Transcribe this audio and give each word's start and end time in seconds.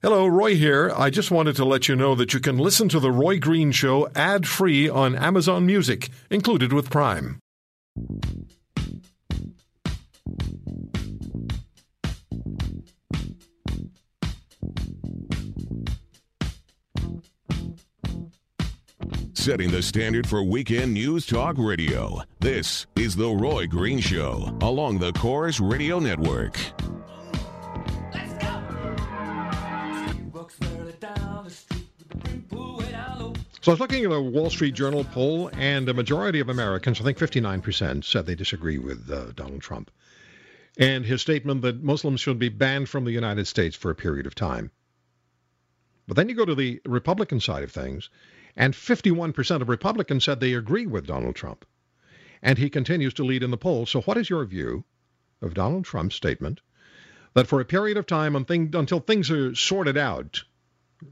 Hello, 0.00 0.28
Roy 0.28 0.54
here. 0.54 0.92
I 0.96 1.10
just 1.10 1.32
wanted 1.32 1.56
to 1.56 1.64
let 1.64 1.88
you 1.88 1.96
know 1.96 2.14
that 2.14 2.32
you 2.32 2.38
can 2.38 2.56
listen 2.56 2.88
to 2.90 3.00
The 3.00 3.10
Roy 3.10 3.40
Green 3.40 3.72
Show 3.72 4.08
ad 4.14 4.46
free 4.46 4.88
on 4.88 5.16
Amazon 5.16 5.66
Music, 5.66 6.08
included 6.30 6.72
with 6.72 6.88
Prime. 6.88 7.40
Setting 19.32 19.72
the 19.72 19.82
standard 19.82 20.28
for 20.28 20.44
weekend 20.44 20.94
news 20.94 21.26
talk 21.26 21.56
radio. 21.58 22.20
This 22.38 22.86
is 22.94 23.16
The 23.16 23.30
Roy 23.30 23.66
Green 23.66 23.98
Show 23.98 24.56
along 24.60 25.00
the 25.00 25.12
Corus 25.14 25.58
Radio 25.58 25.98
Network. 25.98 26.56
So 33.68 33.72
I 33.72 33.74
was 33.74 33.80
looking 33.80 34.04
at 34.06 34.12
a 34.12 34.18
Wall 34.22 34.48
Street 34.48 34.72
Journal 34.72 35.04
poll, 35.04 35.50
and 35.52 35.86
a 35.90 35.92
majority 35.92 36.40
of 36.40 36.48
Americans, 36.48 37.02
I 37.02 37.04
think 37.04 37.18
59%, 37.18 38.02
said 38.02 38.24
they 38.24 38.34
disagree 38.34 38.78
with 38.78 39.10
uh, 39.10 39.32
Donald 39.32 39.60
Trump 39.60 39.90
and 40.78 41.04
his 41.04 41.20
statement 41.20 41.60
that 41.60 41.82
Muslims 41.82 42.18
should 42.22 42.38
be 42.38 42.48
banned 42.48 42.88
from 42.88 43.04
the 43.04 43.12
United 43.12 43.46
States 43.46 43.76
for 43.76 43.90
a 43.90 43.94
period 43.94 44.26
of 44.26 44.34
time. 44.34 44.70
But 46.06 46.16
then 46.16 46.30
you 46.30 46.34
go 46.34 46.46
to 46.46 46.54
the 46.54 46.80
Republican 46.86 47.40
side 47.40 47.62
of 47.62 47.70
things, 47.70 48.08
and 48.56 48.72
51% 48.72 49.60
of 49.60 49.68
Republicans 49.68 50.24
said 50.24 50.40
they 50.40 50.54
agree 50.54 50.86
with 50.86 51.06
Donald 51.06 51.36
Trump. 51.36 51.66
And 52.40 52.56
he 52.56 52.70
continues 52.70 53.12
to 53.12 53.24
lead 53.24 53.42
in 53.42 53.50
the 53.50 53.58
poll. 53.58 53.84
So, 53.84 54.00
what 54.00 54.16
is 54.16 54.30
your 54.30 54.46
view 54.46 54.86
of 55.42 55.52
Donald 55.52 55.84
Trump's 55.84 56.14
statement 56.14 56.62
that 57.34 57.46
for 57.46 57.60
a 57.60 57.66
period 57.66 57.98
of 57.98 58.06
time 58.06 58.34
until 58.34 59.00
things 59.00 59.30
are 59.30 59.54
sorted 59.54 59.98
out, 59.98 60.42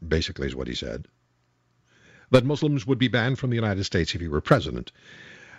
basically 0.09 0.47
is 0.47 0.57
what 0.57 0.69
he 0.69 0.75
said, 0.75 1.07
that 2.31 2.45
Muslims 2.45 2.87
would 2.87 2.99
be 2.99 3.09
banned 3.09 3.39
from 3.39 3.51
the 3.51 3.57
United 3.57 3.85
States 3.85 4.15
if 4.15 4.21
he 4.21 4.29
were 4.29 4.41
president. 4.41 4.93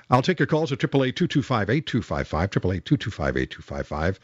I'll 0.10 0.22
take 0.22 0.40
your 0.40 0.48
calls 0.48 0.72
at 0.72 0.80
888-225-8255, 0.80 2.82
888-225-8255. 2.84 4.20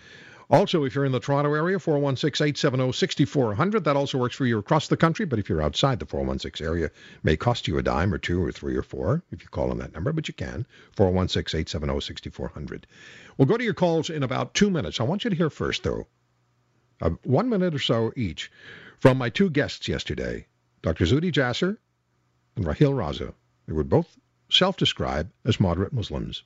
Also, 0.50 0.84
if 0.84 0.94
you're 0.94 1.06
in 1.06 1.12
the 1.12 1.20
Toronto 1.20 1.54
area, 1.54 1.78
416-870-6400. 1.78 3.84
That 3.84 3.96
also 3.96 4.18
works 4.18 4.36
for 4.36 4.46
you 4.46 4.60
across 4.60 4.88
the 4.88 4.98
country, 4.98 5.26
but 5.26 5.40
if 5.40 5.50
you're 5.50 5.62
outside 5.62 6.00
the 6.00 6.06
416 6.06 6.66
area, 6.66 6.92
may 7.24 7.36
cost 7.36 7.68
you 7.68 7.78
a 7.78 7.84
dime 7.84 8.14
or 8.14 8.18
two 8.18 8.44
or 8.44 8.52
three 8.52 8.76
or 8.76 8.84
four 8.84 9.24
if 9.32 9.42
you 9.42 9.48
call 9.48 9.72
on 9.72 9.78
that 9.80 9.94
number, 9.94 10.14
but 10.14 10.28
you 10.28 10.34
can. 10.34 10.66
416-870-6400. 10.96 12.84
We'll 13.38 13.48
go 13.48 13.58
to 13.58 13.64
your 13.64 13.74
calls 13.74 14.10
in 14.10 14.24
about 14.24 14.54
two 14.54 14.70
minutes. 14.70 15.00
I 15.00 15.04
want 15.04 15.24
you 15.24 15.30
to 15.30 15.36
hear 15.36 15.50
first, 15.50 15.84
though, 15.84 16.08
uh, 17.02 17.12
one 17.24 17.50
minute 17.50 17.74
or 17.74 17.80
so 17.80 18.14
each, 18.16 18.52
from 19.00 19.18
my 19.18 19.30
two 19.30 19.50
guests 19.50 19.88
yesterday, 19.88 20.46
Dr. 20.82 21.06
Zuhdi 21.06 21.32
Jasser 21.32 21.78
and 22.56 22.66
Raheel 22.66 22.94
Raza. 22.94 23.34
They 23.68 23.74
were 23.74 23.84
both 23.84 24.18
self-described 24.50 25.32
as 25.46 25.60
moderate 25.60 25.94
Muslims. 25.94 26.44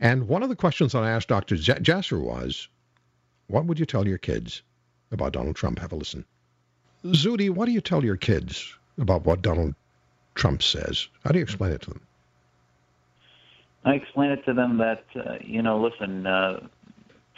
And 0.00 0.28
one 0.28 0.42
of 0.42 0.48
the 0.48 0.56
questions 0.56 0.92
that 0.92 1.02
I 1.02 1.10
asked 1.10 1.28
Dr. 1.28 1.56
Jasser 1.56 2.20
was, 2.20 2.68
what 3.48 3.66
would 3.66 3.78
you 3.78 3.86
tell 3.86 4.08
your 4.08 4.18
kids 4.18 4.62
about 5.12 5.32
Donald 5.32 5.56
Trump? 5.56 5.78
Have 5.78 5.92
a 5.92 5.96
listen. 5.96 6.24
Zuhdi, 7.04 7.50
what 7.50 7.66
do 7.66 7.72
you 7.72 7.80
tell 7.80 8.04
your 8.04 8.16
kids 8.16 8.74
about 8.98 9.24
what 9.24 9.42
Donald 9.42 9.74
Trump 10.34 10.62
says? 10.62 11.08
How 11.24 11.32
do 11.32 11.38
you 11.38 11.42
explain 11.42 11.72
it 11.72 11.82
to 11.82 11.90
them? 11.90 12.00
I 13.84 13.94
explain 13.94 14.30
it 14.30 14.44
to 14.44 14.54
them 14.54 14.78
that, 14.78 15.04
uh, 15.16 15.38
you 15.40 15.62
know, 15.62 15.80
listen, 15.80 16.26
uh, 16.26 16.66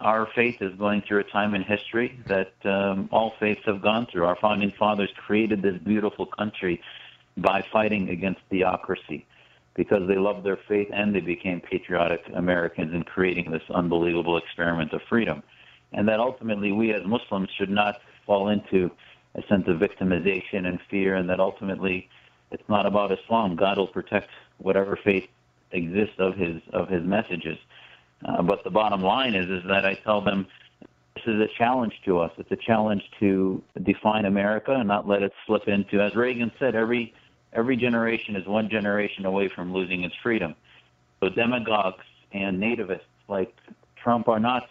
our 0.00 0.26
faith 0.34 0.60
is 0.60 0.74
going 0.74 1.02
through 1.02 1.20
a 1.20 1.24
time 1.24 1.54
in 1.54 1.62
history 1.62 2.18
that 2.26 2.52
um, 2.64 3.08
all 3.12 3.34
faiths 3.38 3.62
have 3.66 3.80
gone 3.80 4.06
through. 4.06 4.24
Our 4.24 4.36
founding 4.36 4.72
fathers 4.72 5.10
created 5.16 5.62
this 5.62 5.78
beautiful 5.78 6.26
country 6.26 6.80
by 7.36 7.64
fighting 7.72 8.10
against 8.10 8.40
theocracy 8.50 9.26
because 9.74 10.06
they 10.06 10.16
loved 10.16 10.44
their 10.44 10.58
faith 10.68 10.88
and 10.92 11.14
they 11.14 11.20
became 11.20 11.60
patriotic 11.60 12.22
Americans 12.34 12.92
in 12.92 13.02
creating 13.04 13.50
this 13.50 13.62
unbelievable 13.70 14.36
experiment 14.36 14.92
of 14.92 15.00
freedom. 15.08 15.42
And 15.92 16.06
that 16.08 16.20
ultimately 16.20 16.72
we 16.72 16.92
as 16.92 17.04
Muslims 17.06 17.48
should 17.56 17.70
not 17.70 18.00
fall 18.26 18.48
into 18.48 18.90
a 19.34 19.42
sense 19.48 19.64
of 19.66 19.76
victimization 19.78 20.66
and 20.66 20.78
fear, 20.90 21.16
and 21.16 21.28
that 21.30 21.40
ultimately 21.40 22.08
it's 22.50 22.68
not 22.68 22.86
about 22.86 23.12
Islam. 23.12 23.56
God 23.56 23.78
will 23.78 23.86
protect 23.86 24.28
whatever 24.58 24.98
faith 25.02 25.28
exists 25.70 26.16
of 26.18 26.36
his 26.36 26.60
of 26.72 26.88
his 26.88 27.02
messages. 27.02 27.58
Uh, 28.24 28.42
but 28.42 28.62
the 28.62 28.70
bottom 28.70 29.02
line 29.02 29.34
is 29.34 29.48
is 29.48 29.62
that 29.68 29.86
I 29.86 29.94
tell 29.94 30.20
them 30.20 30.46
this 31.14 31.24
is 31.26 31.40
a 31.40 31.48
challenge 31.58 31.94
to 32.04 32.18
us. 32.18 32.32
It's 32.38 32.50
a 32.50 32.56
challenge 32.56 33.02
to 33.20 33.62
define 33.82 34.24
America 34.24 34.72
and 34.72 34.88
not 34.88 35.08
let 35.08 35.22
it 35.22 35.32
slip 35.46 35.68
into, 35.68 36.00
as 36.00 36.14
Reagan 36.14 36.52
said, 36.58 36.74
every 36.74 37.14
every 37.52 37.76
generation 37.76 38.36
is 38.36 38.46
one 38.46 38.68
generation 38.68 39.26
away 39.26 39.48
from 39.48 39.72
losing 39.72 40.04
its 40.04 40.14
freedom. 40.22 40.54
So 41.20 41.28
demagogues 41.28 42.04
and 42.32 42.60
nativists 42.60 43.00
like 43.28 43.54
Trump 43.96 44.28
are 44.28 44.40
not 44.40 44.68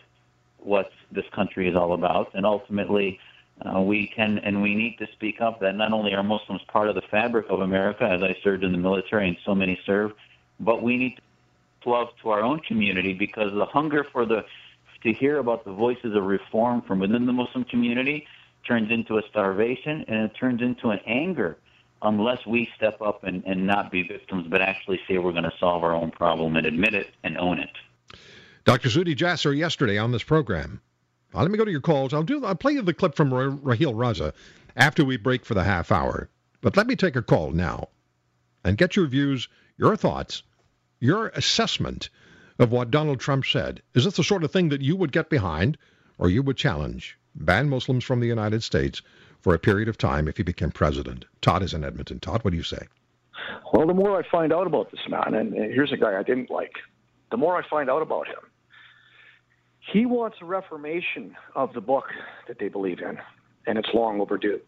what 0.57 0.91
this 1.11 1.25
country 1.33 1.67
is 1.69 1.75
all 1.75 1.93
about. 1.93 2.31
And 2.33 2.45
ultimately, 2.45 3.19
uh, 3.63 3.81
we 3.81 4.07
can 4.07 4.39
and 4.39 4.61
we 4.61 4.75
need 4.75 4.97
to 4.97 5.07
speak 5.13 5.41
up 5.41 5.59
that 5.61 5.75
not 5.75 5.93
only 5.93 6.13
are 6.13 6.23
Muslims 6.23 6.61
part 6.67 6.89
of 6.89 6.95
the 6.95 7.01
fabric 7.09 7.45
of 7.49 7.61
America, 7.61 8.03
as 8.03 8.21
I 8.23 8.35
served 8.43 8.63
in 8.63 8.71
the 8.71 8.77
military 8.77 9.27
and 9.27 9.37
so 9.45 9.53
many 9.53 9.79
serve, 9.85 10.13
but 10.59 10.81
we 10.81 10.97
need 10.97 11.19
to 11.83 11.89
love 11.89 12.09
to 12.21 12.29
our 12.29 12.41
own 12.41 12.59
community 12.59 13.13
because 13.13 13.51
the 13.53 13.65
hunger 13.65 14.05
for 14.11 14.25
the 14.25 14.43
to 15.03 15.13
hear 15.13 15.39
about 15.39 15.65
the 15.65 15.71
voices 15.71 16.15
of 16.15 16.23
reform 16.23 16.81
from 16.83 16.99
within 16.99 17.25
the 17.25 17.33
Muslim 17.33 17.63
community 17.63 18.27
turns 18.67 18.91
into 18.91 19.17
a 19.17 19.21
starvation 19.29 20.05
and 20.07 20.25
it 20.25 20.31
turns 20.39 20.61
into 20.61 20.89
an 20.89 20.99
anger 21.07 21.57
unless 22.01 22.45
we 22.45 22.69
step 22.75 23.01
up 23.01 23.23
and, 23.23 23.43
and 23.45 23.65
not 23.65 23.91
be 23.91 24.03
victims, 24.03 24.47
but 24.49 24.61
actually 24.61 24.99
say 25.07 25.17
we're 25.17 25.31
going 25.31 25.43
to 25.43 25.53
solve 25.59 25.83
our 25.83 25.93
own 25.93 26.11
problem 26.11 26.55
and 26.55 26.65
admit 26.65 26.93
it 26.93 27.07
and 27.23 27.37
own 27.37 27.59
it. 27.59 27.69
Dr. 28.63 28.89
Zuhdi 28.89 29.15
Jasser 29.15 29.55
yesterday 29.55 29.97
on 29.97 30.11
this 30.11 30.23
program. 30.23 30.81
Uh, 31.33 31.41
let 31.41 31.51
me 31.51 31.57
go 31.57 31.65
to 31.65 31.71
your 31.71 31.81
calls. 31.81 32.13
I'll 32.13 32.23
do. 32.23 32.45
I'll 32.45 32.55
play 32.55 32.73
you 32.73 32.81
the 32.81 32.93
clip 32.93 33.15
from 33.15 33.33
Raheel 33.33 33.93
Raza 33.93 34.33
after 34.75 35.03
we 35.03 35.17
break 35.17 35.45
for 35.45 35.53
the 35.53 35.63
half 35.63 35.91
hour. 35.91 36.29
But 36.61 36.77
let 36.77 36.87
me 36.87 36.95
take 36.95 37.15
a 37.15 37.21
call 37.21 37.51
now 37.51 37.89
and 38.63 38.77
get 38.77 38.95
your 38.95 39.07
views, 39.07 39.47
your 39.77 39.95
thoughts, 39.95 40.43
your 40.99 41.29
assessment 41.29 42.09
of 42.59 42.71
what 42.71 42.91
Donald 42.91 43.19
Trump 43.19 43.45
said. 43.45 43.81
Is 43.95 44.05
this 44.05 44.17
the 44.17 44.23
sort 44.23 44.43
of 44.43 44.51
thing 44.51 44.69
that 44.69 44.81
you 44.81 44.95
would 44.95 45.11
get 45.11 45.29
behind 45.29 45.77
or 46.19 46.29
you 46.29 46.43
would 46.43 46.57
challenge? 46.57 47.17
Ban 47.33 47.69
Muslims 47.69 48.03
from 48.03 48.19
the 48.19 48.27
United 48.27 48.61
States 48.61 49.01
for 49.41 49.53
a 49.53 49.59
period 49.59 49.89
of 49.89 49.97
time 49.97 50.27
if 50.27 50.37
he 50.37 50.43
became 50.43 50.71
president. 50.71 51.25
Todd 51.41 51.63
is 51.63 51.73
in 51.73 51.83
Edmonton. 51.83 52.19
Todd, 52.19 52.43
what 52.43 52.51
do 52.51 52.57
you 52.57 52.63
say? 52.63 52.87
Well, 53.73 53.87
the 53.87 53.93
more 53.93 54.17
I 54.17 54.27
find 54.29 54.53
out 54.53 54.67
about 54.67 54.91
this 54.91 55.01
man, 55.09 55.33
and 55.33 55.53
here's 55.53 55.91
a 55.91 55.97
guy 55.97 56.17
I 56.17 56.23
didn't 56.23 56.49
like, 56.49 56.73
the 57.31 57.37
more 57.37 57.57
I 57.57 57.67
find 57.67 57.89
out 57.89 58.01
about 58.01 58.27
him. 58.27 58.35
He 59.91 60.05
wants 60.05 60.37
a 60.41 60.45
reformation 60.45 61.35
of 61.55 61.73
the 61.73 61.81
book 61.81 62.05
that 62.47 62.59
they 62.59 62.67
believe 62.67 62.99
in, 62.99 63.17
and 63.65 63.77
it's 63.77 63.89
long 63.93 64.21
overdue. 64.21 64.61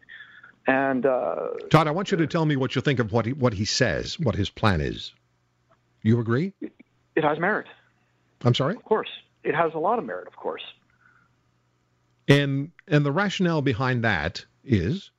And 0.65 1.05
uh, 1.05 1.49
Todd, 1.69 1.87
I 1.87 1.91
want 1.91 2.11
you 2.11 2.17
to 2.17 2.27
tell 2.27 2.45
me 2.45 2.55
what 2.55 2.75
you 2.75 2.81
think 2.81 2.99
of 2.99 3.11
what 3.11 3.25
he, 3.25 3.33
what 3.33 3.53
he 3.53 3.65
says, 3.65 4.19
what 4.19 4.35
his 4.35 4.49
plan 4.49 4.81
is. 4.81 5.13
You 6.01 6.19
agree? 6.19 6.53
It 6.61 7.23
has 7.23 7.37
merit. 7.39 7.67
I'm 8.43 8.55
sorry. 8.55 8.75
Of 8.75 8.83
course, 8.83 9.09
it 9.43 9.55
has 9.55 9.73
a 9.73 9.79
lot 9.79 9.99
of 9.99 10.05
merit. 10.05 10.27
Of 10.27 10.35
course. 10.35 10.63
And 12.27 12.71
and 12.87 13.05
the 13.05 13.11
rationale 13.11 13.61
behind 13.61 14.03
that 14.03 14.45
is? 14.63 15.11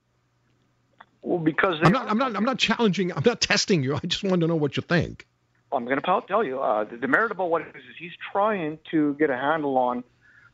Well, 1.23 1.39
because 1.39 1.77
I'm 1.83 1.93
not, 1.93 2.11
I'm 2.11 2.19
not, 2.19 2.37
I'm 2.37 2.45
not 2.45 2.59
challenging. 2.59 3.13
I'm 3.13 3.23
not 3.25 3.41
testing 3.41 3.83
you. 3.83 3.95
I 4.03 4.07
just 4.07 4.23
want 4.23 4.41
to 4.43 4.47
know 4.47 4.57
what 4.57 4.77
you 4.77 4.83
think. 4.83 5.27
I'm 5.73 5.87
going 5.87 6.01
to 6.01 6.23
tell 6.29 6.45
you 6.45 6.61
uh, 6.61 6.85
the, 6.85 6.97
the 6.97 7.09
merit 7.09 7.33
about 7.33 7.51
what 7.51 7.63
it 7.63 7.69
is 7.69 7.83
is 7.83 7.97
he's 7.99 8.13
trying 8.33 8.79
to 8.93 9.15
get 9.15 9.31
a 9.31 9.37
handle 9.37 9.77
on 9.77 10.05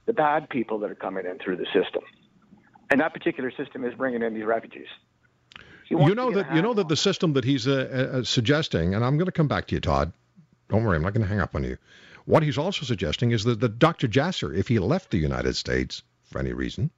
the 0.06 0.12
bad 0.14 0.48
people 0.48 0.78
that 0.78 0.90
are 0.90 0.94
coming 0.94 1.26
in 1.26 1.38
through 1.38 1.56
the 1.56 1.66
system, 1.66 2.02
and 2.90 3.00
that 3.00 3.12
particular 3.12 3.50
system 3.50 3.84
is 3.84 3.94
bringing 3.94 4.22
in 4.22 4.32
these 4.34 4.44
refugees. 4.44 4.88
You 5.90 6.14
know 6.14 6.30
that 6.30 6.54
you 6.54 6.62
know 6.62 6.72
that 6.74 6.88
the 6.88 6.96
system 6.96 7.32
that 7.32 7.44
he's 7.44 7.66
uh, 7.66 8.20
uh, 8.20 8.22
suggesting, 8.22 8.94
and 8.94 9.04
I'm 9.04 9.18
going 9.18 9.26
to 9.26 9.32
come 9.32 9.48
back 9.48 9.66
to 9.66 9.74
you, 9.74 9.80
Todd. 9.80 10.12
Don't 10.68 10.84
worry, 10.84 10.96
I'm 10.96 11.02
not 11.02 11.14
going 11.14 11.26
to 11.26 11.28
hang 11.28 11.40
up 11.40 11.56
on 11.56 11.64
you. 11.64 11.76
What 12.26 12.44
he's 12.44 12.58
also 12.58 12.86
suggesting 12.86 13.32
is 13.32 13.42
that 13.44 13.58
the 13.58 13.68
Dr. 13.68 14.06
Jasser, 14.06 14.56
if 14.56 14.68
he 14.68 14.78
left 14.78 15.10
the 15.10 15.18
United 15.18 15.56
States 15.56 16.02
for 16.22 16.38
any 16.38 16.52
reason, 16.52 16.90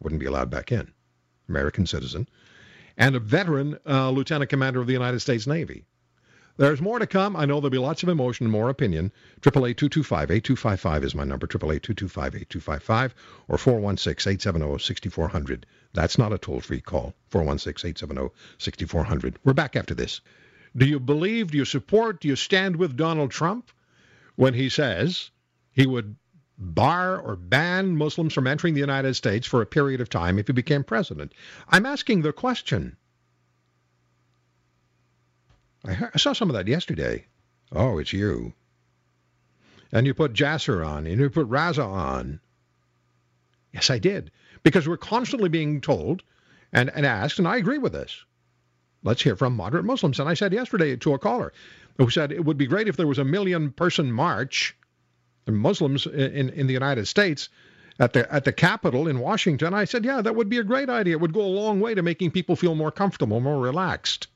wouldn't 0.00 0.20
be 0.20 0.26
allowed 0.26 0.48
back 0.48 0.72
in. 0.72 0.90
American 1.48 1.86
citizen, 1.86 2.28
and 2.96 3.16
a 3.16 3.20
veteran 3.20 3.78
uh, 3.86 4.10
lieutenant 4.10 4.50
commander 4.50 4.80
of 4.80 4.86
the 4.86 4.92
United 4.92 5.20
States 5.20 5.46
Navy. 5.46 5.84
There's 6.58 6.82
more 6.82 6.98
to 6.98 7.06
come. 7.06 7.34
I 7.34 7.46
know 7.46 7.60
there'll 7.60 7.70
be 7.70 7.78
lots 7.78 8.02
of 8.02 8.10
emotion 8.10 8.44
and 8.44 8.52
more 8.52 8.68
opinion. 8.68 9.10
888-225-8255 9.40 11.04
is 11.04 11.14
my 11.14 11.24
number. 11.24 11.46
888-225-8255 11.46 13.12
or 13.48 13.56
416-870-6400. 13.56 15.64
That's 15.94 16.18
not 16.18 16.34
a 16.34 16.38
toll-free 16.38 16.82
call. 16.82 17.14
416-870-6400. 17.30 19.36
We're 19.44 19.54
back 19.54 19.76
after 19.76 19.94
this. 19.94 20.20
Do 20.76 20.84
you 20.86 21.00
believe, 21.00 21.52
do 21.52 21.58
you 21.58 21.64
support, 21.64 22.20
do 22.20 22.28
you 22.28 22.36
stand 22.36 22.76
with 22.76 22.98
Donald 22.98 23.30
Trump 23.30 23.70
when 24.36 24.52
he 24.52 24.68
says 24.68 25.30
he 25.72 25.86
would 25.86 26.16
bar 26.62 27.18
or 27.18 27.36
ban 27.36 27.96
Muslims 27.96 28.32
from 28.32 28.46
entering 28.46 28.74
the 28.74 28.80
United 28.80 29.14
States 29.14 29.46
for 29.46 29.60
a 29.60 29.66
period 29.66 30.00
of 30.00 30.08
time 30.08 30.38
if 30.38 30.46
he 30.46 30.52
became 30.52 30.84
president. 30.84 31.32
I'm 31.68 31.86
asking 31.86 32.22
the 32.22 32.32
question. 32.32 32.96
I, 35.84 35.92
heard, 35.92 36.10
I 36.14 36.18
saw 36.18 36.32
some 36.32 36.48
of 36.48 36.54
that 36.54 36.68
yesterday. 36.68 37.26
Oh, 37.72 37.98
it's 37.98 38.12
you. 38.12 38.52
And 39.90 40.06
you 40.06 40.14
put 40.14 40.32
Jasser 40.32 40.86
on, 40.86 41.06
and 41.06 41.20
you 41.20 41.28
put 41.28 41.50
Raza 41.50 41.86
on. 41.86 42.40
Yes, 43.72 43.90
I 43.90 43.98
did. 43.98 44.30
Because 44.62 44.88
we're 44.88 44.96
constantly 44.96 45.48
being 45.48 45.80
told 45.80 46.22
and, 46.72 46.90
and 46.94 47.04
asked, 47.04 47.38
and 47.38 47.48
I 47.48 47.56
agree 47.56 47.78
with 47.78 47.92
this. 47.92 48.24
Let's 49.02 49.22
hear 49.22 49.36
from 49.36 49.56
moderate 49.56 49.84
Muslims. 49.84 50.20
And 50.20 50.28
I 50.28 50.34
said 50.34 50.52
yesterday 50.52 50.96
to 50.96 51.14
a 51.14 51.18
caller 51.18 51.52
who 51.98 52.08
said 52.08 52.30
it 52.32 52.44
would 52.44 52.56
be 52.56 52.66
great 52.66 52.88
if 52.88 52.96
there 52.96 53.06
was 53.06 53.18
a 53.18 53.24
million 53.24 53.72
person 53.72 54.12
march, 54.12 54.76
Muslims 55.46 56.06
in, 56.06 56.50
in 56.50 56.66
the 56.66 56.72
United 56.72 57.06
States, 57.06 57.48
at 57.98 58.12
the 58.12 58.32
at 58.32 58.44
the 58.44 58.52
Capitol 58.52 59.08
in 59.08 59.18
Washington. 59.18 59.74
I 59.74 59.84
said, 59.84 60.04
yeah, 60.04 60.22
that 60.22 60.34
would 60.36 60.48
be 60.48 60.58
a 60.58 60.64
great 60.64 60.88
idea. 60.88 61.14
It 61.14 61.20
would 61.20 61.32
go 61.32 61.42
a 61.42 61.46
long 61.46 61.80
way 61.80 61.94
to 61.94 62.02
making 62.02 62.30
people 62.30 62.56
feel 62.56 62.74
more 62.74 62.90
comfortable, 62.90 63.40
more 63.40 63.60
relaxed. 63.60 64.28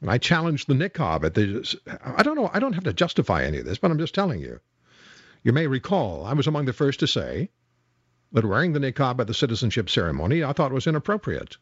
And 0.00 0.10
I 0.10 0.18
challenged 0.18 0.68
the 0.68 0.74
niqab 0.74 1.24
at 1.24 1.34
the. 1.34 1.78
I 2.02 2.22
don't 2.22 2.36
know. 2.36 2.50
I 2.52 2.60
don't 2.60 2.74
have 2.74 2.84
to 2.84 2.92
justify 2.92 3.44
any 3.44 3.58
of 3.58 3.64
this, 3.64 3.78
but 3.78 3.90
I'm 3.90 3.98
just 3.98 4.14
telling 4.14 4.40
you. 4.40 4.60
You 5.42 5.52
may 5.52 5.66
recall 5.66 6.24
I 6.24 6.32
was 6.32 6.46
among 6.46 6.66
the 6.66 6.72
first 6.72 7.00
to 7.00 7.06
say 7.06 7.50
that 8.32 8.44
wearing 8.44 8.72
the 8.72 8.80
niqab 8.80 9.20
at 9.20 9.26
the 9.26 9.34
citizenship 9.34 9.88
ceremony 9.88 10.44
I 10.44 10.52
thought 10.52 10.72
was 10.72 10.86
inappropriate. 10.86 11.56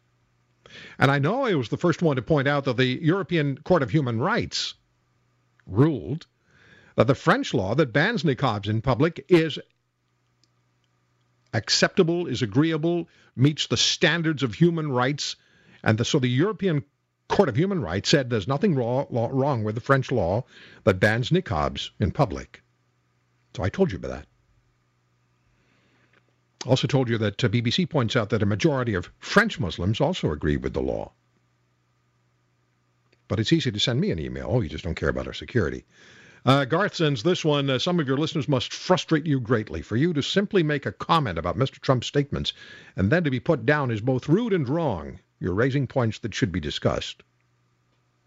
And 0.99 1.11
I 1.11 1.19
know 1.19 1.45
I 1.45 1.55
was 1.55 1.69
the 1.69 1.77
first 1.77 2.03
one 2.03 2.17
to 2.17 2.23
point 2.23 2.49
out 2.49 2.65
that 2.65 2.77
the 2.77 2.99
European 3.03 3.59
Court 3.59 3.83
of 3.83 3.91
Human 3.91 4.19
Rights 4.19 4.75
ruled 5.67 6.27
that 6.97 7.07
the 7.07 7.15
French 7.15 7.55
law 7.55 7.75
that 7.75 7.93
bans 7.93 8.25
niqabs 8.25 8.69
in 8.69 8.83
public 8.83 9.25
is 9.29 9.59
acceptable, 11.53 12.27
is 12.27 12.43
agreeable, 12.43 13.09
meets 13.37 13.67
the 13.67 13.77
standards 13.77 14.43
of 14.43 14.55
human 14.55 14.91
rights. 14.91 15.37
And 15.83 15.97
the, 15.99 16.05
so 16.05 16.19
the 16.19 16.29
European 16.29 16.85
Court 17.29 17.49
of 17.49 17.57
Human 17.57 17.81
Rights 17.81 18.09
said 18.09 18.31
there's 18.31 18.49
nothing 18.49 18.75
wrong, 18.75 19.07
wrong 19.11 19.65
with 19.65 19.75
the 19.75 19.81
French 19.81 20.13
law 20.13 20.45
that 20.85 21.01
bans 21.01 21.31
niqabs 21.31 21.91
in 21.99 22.13
public. 22.13 22.63
So 23.57 23.63
I 23.63 23.69
told 23.69 23.91
you 23.91 23.99
about 23.99 24.11
that. 24.11 24.27
Also 26.67 26.87
told 26.87 27.09
you 27.09 27.19
that 27.19 27.45
uh, 27.45 27.49
BBC 27.49 27.89
points 27.89 28.17
out 28.17 28.31
that 28.31 28.43
a 28.43 28.47
majority 28.47 28.95
of 28.95 29.11
French 29.19 29.61
Muslims 29.61 30.01
also 30.01 30.33
agree 30.33 30.57
with 30.57 30.73
the 30.73 30.83
law. 30.83 31.13
But 33.29 33.41
it's 33.41 33.53
easy 33.53 33.73
to 33.73 33.81
send 33.81 34.01
me 34.01 34.11
an 34.11 34.19
email. 34.19 34.49
Oh, 34.49 34.61
you 34.61 34.69
just 34.69 34.85
don't 34.85 34.95
care 34.95 35.09
about 35.09 35.27
our 35.27 35.33
security. 35.33 35.85
Uh, 36.47 36.65
Garth 36.65 36.95
sends 36.95 37.25
this 37.25 37.45
one. 37.45 37.69
Uh, 37.69 37.77
some 37.77 37.99
of 37.99 38.07
your 38.07 38.17
listeners 38.17 38.49
must 38.49 38.73
frustrate 38.73 39.27
you 39.27 39.41
greatly. 39.41 39.83
For 39.83 39.97
you 39.97 40.13
to 40.13 40.23
simply 40.23 40.63
make 40.63 40.87
a 40.87 40.93
comment 40.93 41.39
about 41.39 41.59
Mr. 41.59 41.81
Trump's 41.81 42.07
statements 42.07 42.53
and 42.95 43.11
then 43.11 43.25
to 43.25 43.33
be 43.33 43.41
put 43.41 43.67
down 43.67 43.91
is 43.91 44.01
both 44.01 44.29
rude 44.29 44.53
and 44.53 44.69
wrong. 44.69 45.19
You're 45.41 45.55
raising 45.55 45.89
points 45.89 46.21
that 46.21 46.35
should 46.35 46.53
be 46.53 46.61
discussed. 46.61 47.25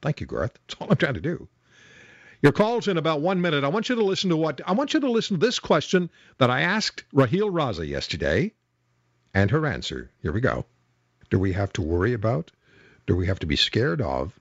Thank 0.01 0.19
you, 0.19 0.27
Garth. 0.27 0.59
That's 0.67 0.81
all 0.81 0.91
I'm 0.91 0.97
trying 0.97 1.13
to 1.13 1.21
do. 1.21 1.47
Your 2.41 2.51
call's 2.51 2.89
in 2.89 2.97
about 2.97 3.21
one 3.21 3.39
minute. 3.39 3.63
I 3.63 3.69
want 3.69 3.87
you 3.87 3.95
to 3.95 4.03
listen 4.03 4.29
to 4.31 4.37
what 4.37 4.59
I 4.65 4.73
want 4.73 4.93
you 4.93 4.99
to 4.99 5.11
listen 5.11 5.39
to 5.39 5.45
this 5.45 5.59
question 5.59 6.09
that 6.39 6.49
I 6.49 6.61
asked 6.61 7.05
Raheel 7.13 7.49
Raza 7.49 7.87
yesterday, 7.87 8.53
and 9.33 9.51
her 9.51 9.65
answer. 9.65 10.11
Here 10.21 10.31
we 10.33 10.41
go. 10.41 10.65
Do 11.29 11.39
we 11.39 11.53
have 11.53 11.71
to 11.73 11.81
worry 11.81 12.13
about? 12.13 12.51
Do 13.07 13.15
we 13.15 13.27
have 13.27 13.39
to 13.39 13.45
be 13.45 13.55
scared 13.55 14.01
of 14.01 14.37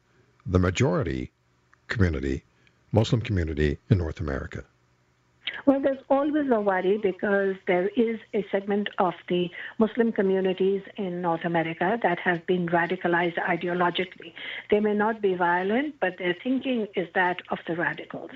the 0.47 0.59
majority 0.59 1.33
community, 1.87 2.45
Muslim 2.93 3.21
community 3.21 3.79
in 3.91 3.99
North 3.99 4.21
America? 4.21 4.65
Well, 5.67 5.81
there's 5.81 6.03
always 6.09 6.51
a 6.51 6.61
worry 6.61 6.99
because 7.03 7.57
there 7.67 7.89
is 7.89 8.19
a 8.33 8.45
segment 8.51 8.89
of 8.99 9.15
the 9.29 9.51
Muslim 9.79 10.13
communities 10.13 10.83
in 10.97 11.21
North 11.21 11.45
America 11.45 11.99
that 12.03 12.19
have 12.21 12.47
been 12.47 12.69
radicalized 12.69 13.37
ideologically. 13.39 14.33
They 14.71 14.81
may 14.81 14.95
not 14.95 15.21
be 15.21 15.35
violent, 15.35 15.97
but 16.01 16.17
their 16.19 16.35
thinking 16.43 16.87
is 16.95 17.09
that 17.15 17.43
of 17.51 17.59
the 17.67 17.77
radicals. 17.77 18.31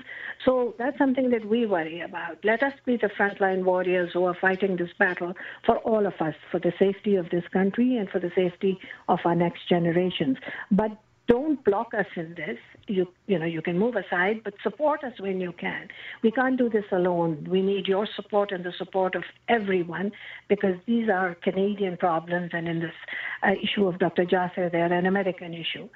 So 0.45 0.75
that's 0.77 0.97
something 0.97 1.29
that 1.31 1.45
we 1.45 1.65
worry 1.65 2.01
about. 2.01 2.37
Let 2.43 2.61
us 2.61 2.73
be 2.85 2.97
the 2.97 3.09
frontline 3.09 3.63
warriors 3.63 4.11
who 4.13 4.25
are 4.25 4.37
fighting 4.39 4.75
this 4.75 4.91
battle 4.99 5.33
for 5.65 5.77
all 5.79 6.05
of 6.05 6.13
us, 6.19 6.35
for 6.51 6.59
the 6.59 6.73
safety 6.77 7.15
of 7.15 7.29
this 7.29 7.47
country 7.51 7.97
and 7.97 8.09
for 8.09 8.19
the 8.19 8.31
safety 8.35 8.79
of 9.07 9.19
our 9.25 9.35
next 9.35 9.67
generations. 9.67 10.37
But 10.71 10.91
don't 11.27 11.63
block 11.63 11.93
us 11.93 12.07
in 12.15 12.35
this. 12.35 12.59
You 12.87 13.07
you 13.27 13.39
know 13.39 13.45
you 13.45 13.61
can 13.61 13.79
move 13.79 13.95
aside, 13.95 14.41
but 14.43 14.55
support 14.61 15.03
us 15.03 15.13
when 15.19 15.39
you 15.39 15.53
can. 15.53 15.87
We 16.21 16.31
can't 16.31 16.57
do 16.57 16.69
this 16.69 16.85
alone. 16.91 17.47
We 17.49 17.61
need 17.61 17.87
your 17.87 18.07
support 18.15 18.51
and 18.51 18.63
the 18.63 18.73
support 18.77 19.15
of 19.15 19.23
everyone 19.47 20.11
because 20.49 20.75
these 20.85 21.07
are 21.09 21.35
Canadian 21.35 21.95
problems, 21.97 22.51
and 22.53 22.67
in 22.67 22.79
this 22.81 22.95
uh, 23.41 23.51
issue 23.61 23.87
of 23.87 23.99
Dr. 23.99 24.25
Jasser, 24.25 24.69
they're 24.69 24.91
an 24.91 25.05
American 25.05 25.53
issue, 25.53 25.87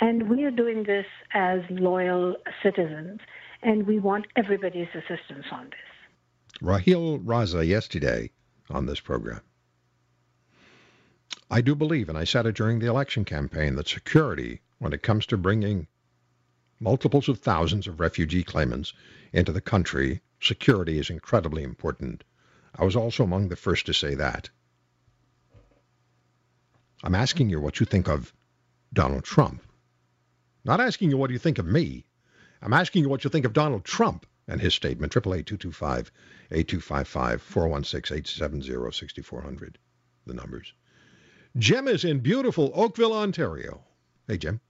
and 0.00 0.30
we 0.30 0.44
are 0.44 0.50
doing 0.50 0.84
this 0.84 1.06
as 1.34 1.60
loyal 1.68 2.36
citizens, 2.62 3.20
and 3.62 3.86
we 3.86 3.98
want 3.98 4.26
everybody's 4.36 4.88
assistance 4.94 5.46
on 5.52 5.64
this. 5.66 5.90
Raheel 6.62 7.18
Raza 7.18 7.66
yesterday 7.66 8.30
on 8.70 8.86
this 8.86 9.00
program. 9.00 9.42
I 11.50 11.60
do 11.60 11.74
believe, 11.74 12.08
and 12.08 12.16
I 12.16 12.24
said 12.24 12.46
it 12.46 12.54
during 12.54 12.78
the 12.78 12.86
election 12.86 13.24
campaign, 13.24 13.74
that 13.74 13.88
security 13.88 14.60
when 14.78 14.92
it 14.92 15.02
comes 15.02 15.26
to 15.26 15.36
bringing 15.36 15.88
multiples 16.80 17.28
of 17.28 17.38
thousands 17.38 17.86
of 17.86 18.00
refugee 18.00 18.42
claimants 18.42 18.92
into 19.32 19.52
the 19.52 19.60
country, 19.60 20.22
security 20.40 20.98
is 20.98 21.10
incredibly 21.10 21.62
important. 21.62 22.24
I 22.74 22.84
was 22.84 22.96
also 22.96 23.22
among 23.22 23.48
the 23.48 23.56
first 23.56 23.86
to 23.86 23.94
say 23.94 24.14
that. 24.14 24.48
I'm 27.02 27.14
asking 27.14 27.50
you 27.50 27.60
what 27.60 27.80
you 27.80 27.86
think 27.86 28.08
of 28.08 28.32
Donald 28.92 29.24
Trump. 29.24 29.62
Not 30.64 30.80
asking 30.80 31.10
you 31.10 31.16
what 31.16 31.30
you 31.30 31.38
think 31.38 31.58
of 31.58 31.66
me. 31.66 32.06
I'm 32.60 32.72
asking 32.72 33.04
you 33.04 33.08
what 33.08 33.24
you 33.24 33.30
think 33.30 33.46
of 33.46 33.52
Donald 33.52 33.84
Trump 33.84 34.26
and 34.46 34.60
his 34.60 34.74
statement. 34.74 35.16
888 35.16 36.10
8255 36.50 37.42
416 37.42 38.16
870 38.16 38.92
6400. 38.92 39.78
The 40.26 40.34
numbers. 40.34 40.74
Jim 41.56 41.88
is 41.88 42.04
in 42.04 42.20
beautiful 42.20 42.70
Oakville, 42.74 43.14
Ontario. 43.14 43.82
Hey, 44.28 44.36
Jim. 44.36 44.60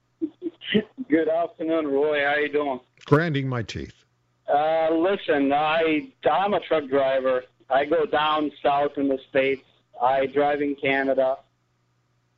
Good 1.11 1.27
afternoon, 1.27 1.87
Roy. 1.89 2.23
How 2.23 2.35
you 2.37 2.49
doing? 2.49 2.79
Grinding 3.03 3.49
my 3.49 3.63
teeth. 3.63 4.05
Uh, 4.47 4.87
listen, 4.93 5.51
I 5.51 6.07
I'm 6.23 6.53
a 6.53 6.61
truck 6.61 6.87
driver. 6.87 7.43
I 7.69 7.83
go 7.83 8.05
down 8.05 8.49
south 8.63 8.93
in 8.95 9.09
the 9.09 9.19
states. 9.29 9.65
I 10.01 10.27
drive 10.27 10.61
in 10.61 10.73
Canada. 10.75 11.35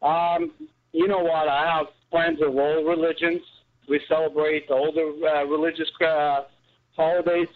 Um, 0.01 0.53
you 0.91 1.07
know 1.07 1.19
what? 1.19 1.47
I 1.47 1.67
have 1.67 1.85
friends 2.09 2.41
of 2.41 2.57
all 2.57 2.83
religions. 2.83 3.43
We 3.87 4.01
celebrate 4.07 4.71
all 4.71 4.91
the 4.91 5.23
uh, 5.23 5.43
religious 5.43 5.91
uh, 6.01 6.45
holidays. 6.95 7.49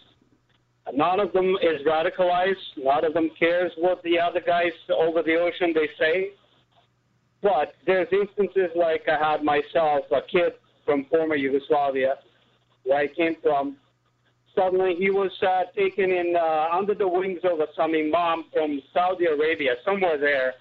None 0.94 1.18
of 1.18 1.32
them 1.32 1.56
is 1.60 1.84
radicalized. 1.84 2.76
None 2.76 3.04
of 3.04 3.14
them 3.14 3.28
cares 3.36 3.72
what 3.76 4.04
the 4.04 4.20
other 4.20 4.40
guys 4.40 4.70
over 4.96 5.24
the 5.24 5.34
ocean 5.34 5.72
they 5.74 5.88
say. 5.98 6.30
But 7.42 7.74
there's 7.86 8.06
instances 8.12 8.70
like 8.76 9.08
I 9.08 9.18
had 9.18 9.42
myself, 9.42 10.04
a 10.12 10.22
kid 10.22 10.52
from 10.88 11.04
former 11.10 11.36
Yugoslavia, 11.36 12.14
where 12.84 13.00
I 13.00 13.08
came 13.08 13.36
from. 13.42 13.76
Suddenly, 14.56 14.94
he 14.98 15.10
was 15.10 15.30
uh, 15.42 15.64
taken 15.76 16.10
in 16.10 16.34
uh, 16.34 16.68
under 16.72 16.94
the 16.94 17.06
wings 17.06 17.40
of 17.44 17.58
some 17.76 17.94
imam 17.94 18.46
from 18.50 18.80
Saudi 18.94 19.26
Arabia, 19.26 19.74
somewhere 19.84 20.16
there. 20.16 20.54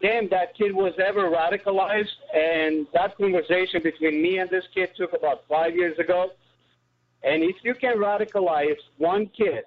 Damn, 0.00 0.28
that 0.30 0.56
kid 0.56 0.72
was 0.72 0.92
ever 1.04 1.28
radicalized, 1.30 2.16
and 2.32 2.86
that 2.94 3.16
conversation 3.16 3.80
between 3.82 4.22
me 4.22 4.38
and 4.38 4.48
this 4.50 4.64
kid 4.72 4.90
took 4.96 5.12
about 5.12 5.42
five 5.48 5.74
years 5.74 5.98
ago. 5.98 6.28
And 7.24 7.42
if 7.42 7.56
you 7.64 7.74
can 7.74 7.96
radicalize 7.96 8.78
one 8.98 9.28
kid, 9.36 9.64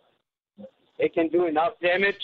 it 0.98 1.14
can 1.14 1.28
do 1.28 1.48
enough 1.48 1.74
damage 1.82 2.16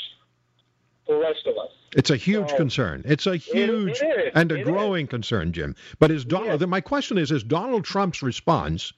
the 1.08 1.16
rest 1.16 1.46
of 1.46 1.58
us. 1.58 1.72
It's 1.96 2.10
a 2.10 2.18
huge 2.18 2.50
so, 2.50 2.58
concern. 2.58 3.04
It's 3.06 3.28
a 3.28 3.38
huge 3.38 4.02
it, 4.02 4.28
it 4.28 4.32
and 4.36 4.52
a 4.52 4.64
growing 4.64 5.06
is. 5.06 5.10
concern, 5.10 5.52
Jim. 5.52 5.76
But 6.00 6.10
is 6.12 6.26
Donald? 6.26 6.68
My 6.68 6.82
question 6.82 7.18
is: 7.18 7.32
Is 7.32 7.44
Donald 7.44 7.86
Trump's 7.86 8.24
response 8.24 8.94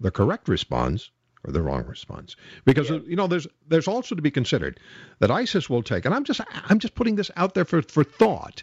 the 0.00 0.10
correct 0.10 0.48
response 0.48 1.10
or 1.44 1.52
the 1.52 1.60
wrong 1.62 1.84
response? 1.84 2.36
Because 2.64 2.88
yeah. 2.88 3.00
you 3.06 3.16
know, 3.16 3.26
there's 3.26 3.46
there's 3.66 3.88
also 3.88 4.14
to 4.14 4.22
be 4.22 4.30
considered 4.30 4.80
that 5.18 5.30
ISIS 5.30 5.68
will 5.68 5.82
take, 5.82 6.06
and 6.06 6.14
I'm 6.14 6.24
just 6.24 6.40
I'm 6.70 6.78
just 6.78 6.94
putting 6.94 7.16
this 7.16 7.30
out 7.36 7.54
there 7.54 7.66
for 7.66 7.82
for 7.82 8.02
thought. 8.02 8.62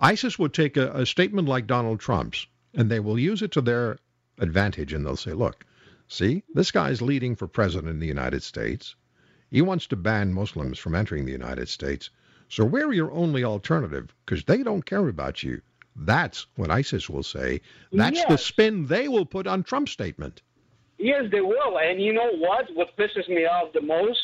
ISIS 0.00 0.38
would 0.38 0.52
take 0.52 0.76
a, 0.76 0.92
a 0.92 1.06
statement 1.06 1.48
like 1.48 1.66
Donald 1.66 1.98
Trump's, 1.98 2.46
and 2.72 2.90
they 2.90 3.00
will 3.00 3.18
use 3.18 3.42
it 3.42 3.52
to 3.52 3.60
their 3.60 3.98
advantage, 4.38 4.92
and 4.92 5.04
they'll 5.04 5.16
say, 5.16 5.32
"Look, 5.32 5.64
see, 6.06 6.44
this 6.52 6.70
guy's 6.70 7.02
leading 7.02 7.34
for 7.34 7.48
president 7.48 7.90
in 7.90 8.00
the 8.00 8.06
United 8.06 8.44
States. 8.44 8.94
He 9.50 9.60
wants 9.60 9.88
to 9.88 9.96
ban 9.96 10.32
Muslims 10.32 10.78
from 10.78 10.94
entering 10.94 11.24
the 11.24 11.32
United 11.32 11.68
States." 11.68 12.10
So 12.48 12.64
we're 12.64 12.92
your 12.92 13.10
only 13.12 13.44
alternative 13.44 14.14
because 14.24 14.44
they 14.44 14.62
don't 14.62 14.84
care 14.84 15.08
about 15.08 15.42
you. 15.42 15.60
That's 15.96 16.46
what 16.56 16.70
ISIS 16.70 17.08
will 17.08 17.22
say. 17.22 17.60
That's 17.92 18.16
yes. 18.16 18.28
the 18.28 18.38
spin 18.38 18.86
they 18.86 19.08
will 19.08 19.26
put 19.26 19.46
on 19.46 19.62
Trump's 19.62 19.92
statement. 19.92 20.42
Yes, 20.98 21.24
they 21.30 21.40
will. 21.40 21.78
And 21.78 22.00
you 22.00 22.12
know 22.12 22.30
what? 22.38 22.66
What 22.74 22.96
pisses 22.96 23.28
me 23.28 23.44
off 23.46 23.72
the 23.72 23.80
most 23.80 24.20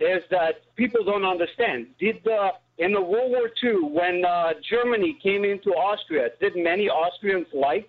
is 0.00 0.22
that 0.30 0.74
people 0.76 1.04
don't 1.04 1.24
understand. 1.24 1.86
Did 1.98 2.22
the 2.24 2.50
in 2.78 2.92
the 2.92 3.00
World 3.00 3.30
War 3.30 3.50
II, 3.62 3.90
when 3.90 4.24
uh, 4.24 4.54
Germany 4.68 5.16
came 5.22 5.44
into 5.44 5.70
Austria, 5.70 6.30
did 6.40 6.56
many 6.56 6.88
Austrians 6.88 7.46
like 7.52 7.88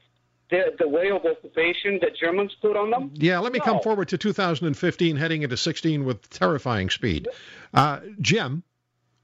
the, 0.50 0.76
the 0.78 0.88
way 0.88 1.10
of 1.10 1.26
occupation 1.26 2.00
that 2.02 2.16
Germans 2.16 2.52
put 2.62 2.76
on 2.76 2.92
them? 2.92 3.12
Yeah, 3.16 3.40
let 3.40 3.54
me 3.54 3.60
No. 3.60 3.66
come 3.66 3.80
forward 3.80 4.10
to 4.10 4.18
2015, 4.18 5.16
heading 5.16 5.42
into 5.42 5.58
16 5.58 6.04
with 6.04 6.30
terrifying 6.30 6.90
speed. 6.90 7.28
Uh, 7.74 8.02
Jim, 8.20 8.64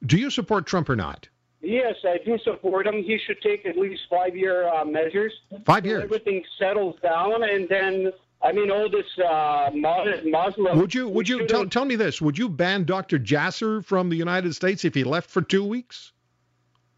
do 0.05 0.17
you 0.17 0.29
support 0.29 0.65
Trump 0.65 0.89
or 0.89 0.95
not? 0.95 1.27
Yes, 1.61 1.95
I 2.05 2.19
do 2.23 2.37
support 2.43 2.87
him. 2.87 3.03
He 3.03 3.19
should 3.25 3.41
take 3.41 3.65
at 3.65 3.77
least 3.77 4.01
five-year 4.09 4.69
uh, 4.69 4.85
measures. 4.85 5.33
Five 5.65 5.85
years. 5.85 6.03
Everything 6.03 6.41
settles 6.57 6.95
down, 7.03 7.43
and 7.43 7.67
then 7.67 8.13
I 8.41 8.53
mean, 8.53 8.71
all 8.71 8.89
this 8.89 9.05
uh, 9.19 9.69
Muslim. 9.73 10.79
Would 10.79 10.93
you 10.93 11.09
would 11.09 11.27
you 11.27 11.45
tell, 11.47 11.67
tell 11.67 11.83
me 11.85 11.95
this? 11.97 12.21
Would 12.21 12.37
you 12.37 12.47
ban 12.47 12.85
Dr. 12.85 13.19
Jasser 13.19 13.83
from 13.83 14.09
the 14.09 14.15
United 14.15 14.55
States 14.55 14.85
if 14.85 14.95
he 14.95 15.03
left 15.03 15.29
for 15.29 15.41
two 15.41 15.63
weeks? 15.65 16.13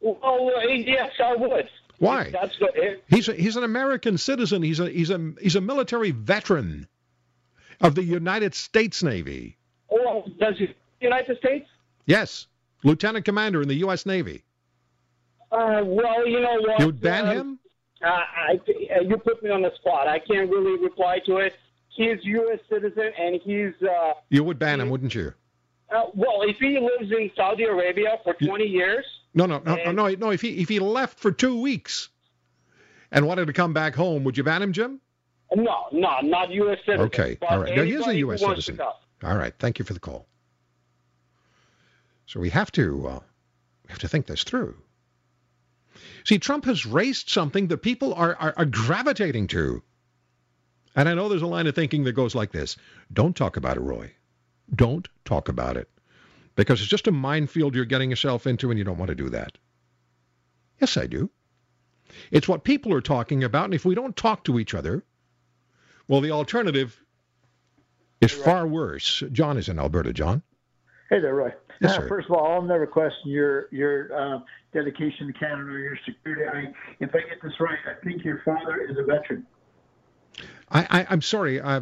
Well, 0.01 0.51
uh, 0.55 0.67
yes, 0.69 1.11
I 1.23 1.35
would. 1.35 1.67
Why? 1.97 2.29
That's 2.31 2.57
the. 2.59 2.71
If, 2.75 2.99
He's 3.09 3.27
a, 3.27 3.33
he's 3.33 3.55
an 3.55 3.63
American 3.63 4.17
citizen. 4.17 4.61
He's 4.61 4.79
a 4.79 4.89
he's 4.89 5.09
a 5.09 5.33
he's 5.41 5.55
a 5.55 5.61
military 5.61 6.11
veteran 6.11 6.87
of 7.79 7.95
the 7.95 8.03
United 8.03 8.53
States 8.53 9.01
Navy. 9.01 9.57
well, 9.89 10.23
does 10.39 10.55
the 10.59 10.69
United 10.99 11.37
States? 11.39 11.67
Yes, 12.05 12.47
lieutenant 12.83 13.25
commander 13.25 13.61
in 13.61 13.67
the 13.67 13.75
U.S. 13.75 14.05
Navy. 14.05 14.43
Uh, 15.51 15.81
well, 15.83 16.25
you 16.27 16.39
know 16.39 16.57
what? 16.61 16.79
You 16.79 16.85
would 16.87 17.01
ban 17.01 17.25
uh, 17.27 17.33
him? 17.33 17.59
Uh, 18.03 18.07
I, 18.07 18.53
uh, 18.95 19.01
you 19.01 19.17
put 19.17 19.43
me 19.43 19.49
on 19.49 19.61
the 19.61 19.71
spot. 19.75 20.07
I 20.07 20.19
can't 20.19 20.49
really 20.49 20.81
reply 20.81 21.19
to 21.25 21.37
it. 21.37 21.53
He's 21.89 22.17
U.S. 22.23 22.59
citizen, 22.69 23.11
and 23.19 23.39
he's 23.43 23.73
uh, 23.87 24.13
You 24.29 24.43
would 24.43 24.57
ban 24.57 24.79
him, 24.79 24.89
wouldn't 24.89 25.13
you? 25.13 25.33
uh, 25.93 26.05
well. 26.13 26.41
If 26.43 26.57
he 26.57 26.79
lives 26.79 27.11
in 27.11 27.29
Saudi 27.35 27.65
Arabia 27.65 28.17
for 28.23 28.33
20 28.33 28.63
years, 28.63 29.05
No, 29.33 29.45
no, 29.45 29.59
no, 29.59 29.75
no, 29.75 29.81
And- 29.81 29.95
no, 29.97 30.07
no. 30.09 30.29
If 30.31 30.41
he 30.41 30.61
if 30.61 30.69
he 30.69 30.79
left 30.79 31.19
for 31.19 31.31
two 31.31 31.59
weeks 31.61 32.09
and 33.11 33.27
wanted 33.27 33.47
to 33.47 33.53
come 33.53 33.73
back 33.73 33.93
home, 33.93 34.23
would 34.23 34.37
you 34.37 34.43
ban 34.43 34.61
him, 34.61 34.71
Jim? 34.71 35.01
no, 35.53 35.87
no, 35.91 36.21
not 36.21 36.49
U.S. 36.51 36.77
citizen. 36.85 37.05
Okay, 37.07 37.37
all 37.41 37.59
right. 37.59 37.75
Now, 37.75 37.83
he 37.83 37.91
is 37.93 38.07
a 38.07 38.15
U.S. 38.19 38.39
citizen. 38.39 38.79
All 38.79 39.35
right. 39.35 39.53
Thank 39.59 39.79
you 39.79 39.85
for 39.85 39.93
the 39.93 39.99
call. 39.99 40.25
So 42.31 42.39
we 42.39 42.49
have 42.51 42.71
to 42.71 43.07
uh, 43.07 43.19
we 43.83 43.89
have 43.89 43.99
to 43.99 44.07
think 44.07 44.25
this 44.25 44.45
through. 44.45 44.77
See, 46.23 46.39
Trump 46.39 46.63
has 46.63 46.85
raised 46.85 47.29
something 47.29 47.67
that 47.67 47.79
people 47.79 48.13
are, 48.13 48.33
are, 48.39 48.53
are 48.55 48.65
gravitating 48.65 49.47
to. 49.47 49.83
And 50.95 51.09
I 51.09 51.13
know 51.13 51.27
there's 51.27 51.41
a 51.41 51.47
line 51.47 51.67
of 51.67 51.75
thinking 51.75 52.05
that 52.05 52.13
goes 52.13 52.33
like 52.33 52.53
this 52.53 52.77
Don't 53.11 53.35
talk 53.35 53.57
about 53.57 53.75
it, 53.75 53.81
Roy. 53.81 54.13
Don't 54.73 55.09
talk 55.25 55.49
about 55.49 55.75
it. 55.75 55.89
Because 56.55 56.79
it's 56.79 56.89
just 56.89 57.07
a 57.07 57.11
minefield 57.11 57.75
you're 57.75 57.83
getting 57.83 58.09
yourself 58.09 58.47
into, 58.47 58.69
and 58.71 58.77
you 58.77 58.85
don't 58.85 58.97
want 58.97 59.09
to 59.09 59.15
do 59.15 59.31
that. 59.31 59.57
Yes, 60.79 60.95
I 60.95 61.07
do. 61.07 61.29
It's 62.31 62.47
what 62.47 62.63
people 62.63 62.93
are 62.93 63.01
talking 63.01 63.43
about, 63.43 63.65
and 63.65 63.73
if 63.73 63.83
we 63.83 63.93
don't 63.93 64.15
talk 64.15 64.45
to 64.45 64.57
each 64.57 64.73
other, 64.73 65.03
well, 66.07 66.21
the 66.21 66.31
alternative 66.31 66.97
is 68.21 68.31
far 68.31 68.65
worse. 68.65 69.21
John 69.33 69.57
is 69.57 69.67
in 69.67 69.79
Alberta. 69.79 70.13
John? 70.13 70.43
Hey 71.11 71.19
there, 71.19 71.35
Roy. 71.35 71.51
Yes, 71.81 71.97
Uh. 71.97 72.01
First 72.07 72.29
of 72.29 72.35
all, 72.35 72.53
I'll 72.53 72.61
never 72.61 72.87
question 72.87 73.29
your 73.29 73.67
your 73.71 74.07
uh, 74.17 74.39
dedication 74.73 75.27
to 75.27 75.33
Canada 75.33 75.69
or 75.69 75.77
your 75.79 75.97
security. 76.05 76.43
I, 76.51 76.73
if 77.03 77.09
I 77.13 77.19
get 77.29 77.41
this 77.43 77.53
right, 77.59 77.77
I 77.85 78.03
think 78.03 78.23
your 78.23 78.41
father 78.45 78.77
is 78.89 78.97
a 78.97 79.03
veteran. 79.03 79.45
I, 80.71 80.87
I, 81.01 81.07
I'm 81.09 81.21
sorry. 81.21 81.59
I, 81.61 81.81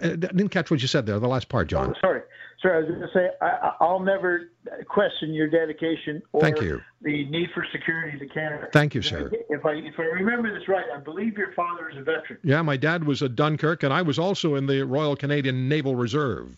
I 0.00 0.08
didn't 0.16 0.48
catch 0.48 0.70
what 0.70 0.80
you 0.80 0.88
said 0.88 1.04
there, 1.04 1.18
the 1.18 1.28
last 1.28 1.50
part, 1.50 1.68
John. 1.68 1.90
Oh, 1.94 2.00
sorry, 2.00 2.22
sorry. 2.62 2.76
I 2.76 2.80
was 2.80 2.88
going 2.88 3.00
to 3.02 3.08
say 3.12 3.28
I, 3.42 3.46
I- 3.46 3.72
I'll 3.80 4.00
never 4.00 4.48
question 4.88 5.34
your 5.34 5.48
dedication 5.50 6.22
or 6.32 6.40
Thank 6.40 6.62
you. 6.62 6.80
the 7.02 7.26
need 7.26 7.50
for 7.52 7.66
security 7.70 8.18
to 8.18 8.26
Canada. 8.32 8.68
Thank 8.72 8.94
you, 8.94 9.02
sir. 9.02 9.30
If 9.50 9.66
I 9.66 9.72
if 9.72 9.94
I 9.98 10.04
remember 10.04 10.58
this 10.58 10.66
right, 10.68 10.86
I 10.96 11.00
believe 11.00 11.36
your 11.36 11.52
father 11.52 11.90
is 11.90 11.98
a 11.98 12.02
veteran. 12.02 12.38
Yeah, 12.42 12.62
my 12.62 12.78
dad 12.78 13.04
was 13.04 13.20
a 13.20 13.28
Dunkirk, 13.28 13.82
and 13.82 13.92
I 13.92 14.00
was 14.00 14.18
also 14.18 14.54
in 14.54 14.64
the 14.66 14.86
Royal 14.86 15.16
Canadian 15.16 15.68
Naval 15.68 15.96
Reserve. 15.96 16.56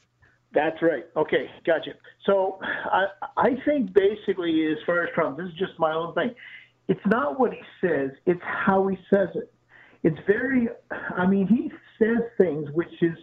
That's 0.56 0.80
right. 0.80 1.04
Okay, 1.18 1.50
gotcha. 1.66 1.90
So 2.24 2.58
I 2.62 3.04
I 3.36 3.50
think 3.66 3.92
basically, 3.92 4.66
as 4.72 4.78
far 4.86 5.04
as 5.04 5.10
Trump, 5.14 5.36
this 5.36 5.48
is 5.48 5.54
just 5.58 5.78
my 5.78 5.92
own 5.92 6.14
thing. 6.14 6.34
It's 6.88 7.04
not 7.04 7.38
what 7.38 7.52
he 7.52 7.60
says; 7.82 8.10
it's 8.24 8.40
how 8.42 8.88
he 8.88 8.96
says 9.10 9.28
it. 9.34 9.52
It's 10.02 10.16
very. 10.26 10.68
I 10.90 11.26
mean, 11.26 11.46
he 11.46 11.70
says 11.98 12.22
things 12.38 12.70
which 12.72 13.02
is 13.02 13.18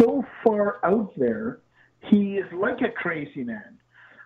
so 0.00 0.24
far 0.42 0.84
out 0.84 1.12
there. 1.16 1.60
He 2.10 2.38
is 2.38 2.52
like 2.52 2.80
a 2.80 2.90
crazy 2.90 3.44
man. 3.44 3.78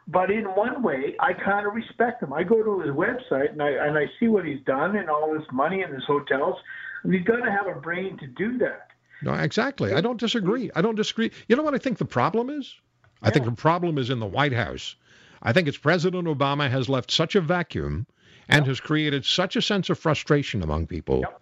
But 0.06 0.30
in 0.30 0.44
one 0.44 0.82
way, 0.82 1.16
I 1.20 1.34
kind 1.34 1.66
of 1.66 1.74
respect 1.74 2.22
him. 2.22 2.32
I 2.32 2.44
go 2.44 2.62
to 2.62 2.80
his 2.80 2.92
website 2.92 3.52
and 3.52 3.62
I 3.62 3.72
and 3.72 3.98
I 3.98 4.06
see 4.18 4.28
what 4.28 4.46
he's 4.46 4.64
done 4.64 4.96
and 4.96 5.10
all 5.10 5.34
this 5.34 5.46
money 5.52 5.82
and 5.82 5.92
his 5.92 6.04
hotels. 6.06 6.56
He's 7.04 7.24
got 7.24 7.44
to 7.44 7.50
have 7.50 7.66
a 7.66 7.78
brain 7.78 8.16
to 8.20 8.26
do 8.26 8.56
that. 8.56 8.88
No, 9.22 9.34
exactly. 9.34 9.92
I 9.92 10.00
don't 10.00 10.20
disagree. 10.20 10.70
I 10.74 10.80
don't 10.80 10.94
disagree. 10.94 11.30
You 11.48 11.56
know 11.56 11.62
what 11.62 11.74
I 11.74 11.78
think 11.78 11.98
the 11.98 12.04
problem 12.04 12.50
is? 12.50 12.74
I 13.22 13.30
think 13.30 13.44
the 13.44 13.52
problem 13.52 13.98
is 13.98 14.10
in 14.10 14.20
the 14.20 14.26
White 14.26 14.52
House. 14.52 14.94
I 15.42 15.52
think 15.52 15.66
it's 15.66 15.76
President 15.78 16.26
Obama 16.26 16.70
has 16.70 16.88
left 16.88 17.10
such 17.10 17.34
a 17.34 17.40
vacuum 17.40 18.06
and 18.48 18.66
has 18.66 18.80
created 18.80 19.24
such 19.24 19.56
a 19.56 19.62
sense 19.62 19.90
of 19.90 19.98
frustration 19.98 20.62
among 20.62 20.86
people 20.86 21.20
Yep, 21.20 21.40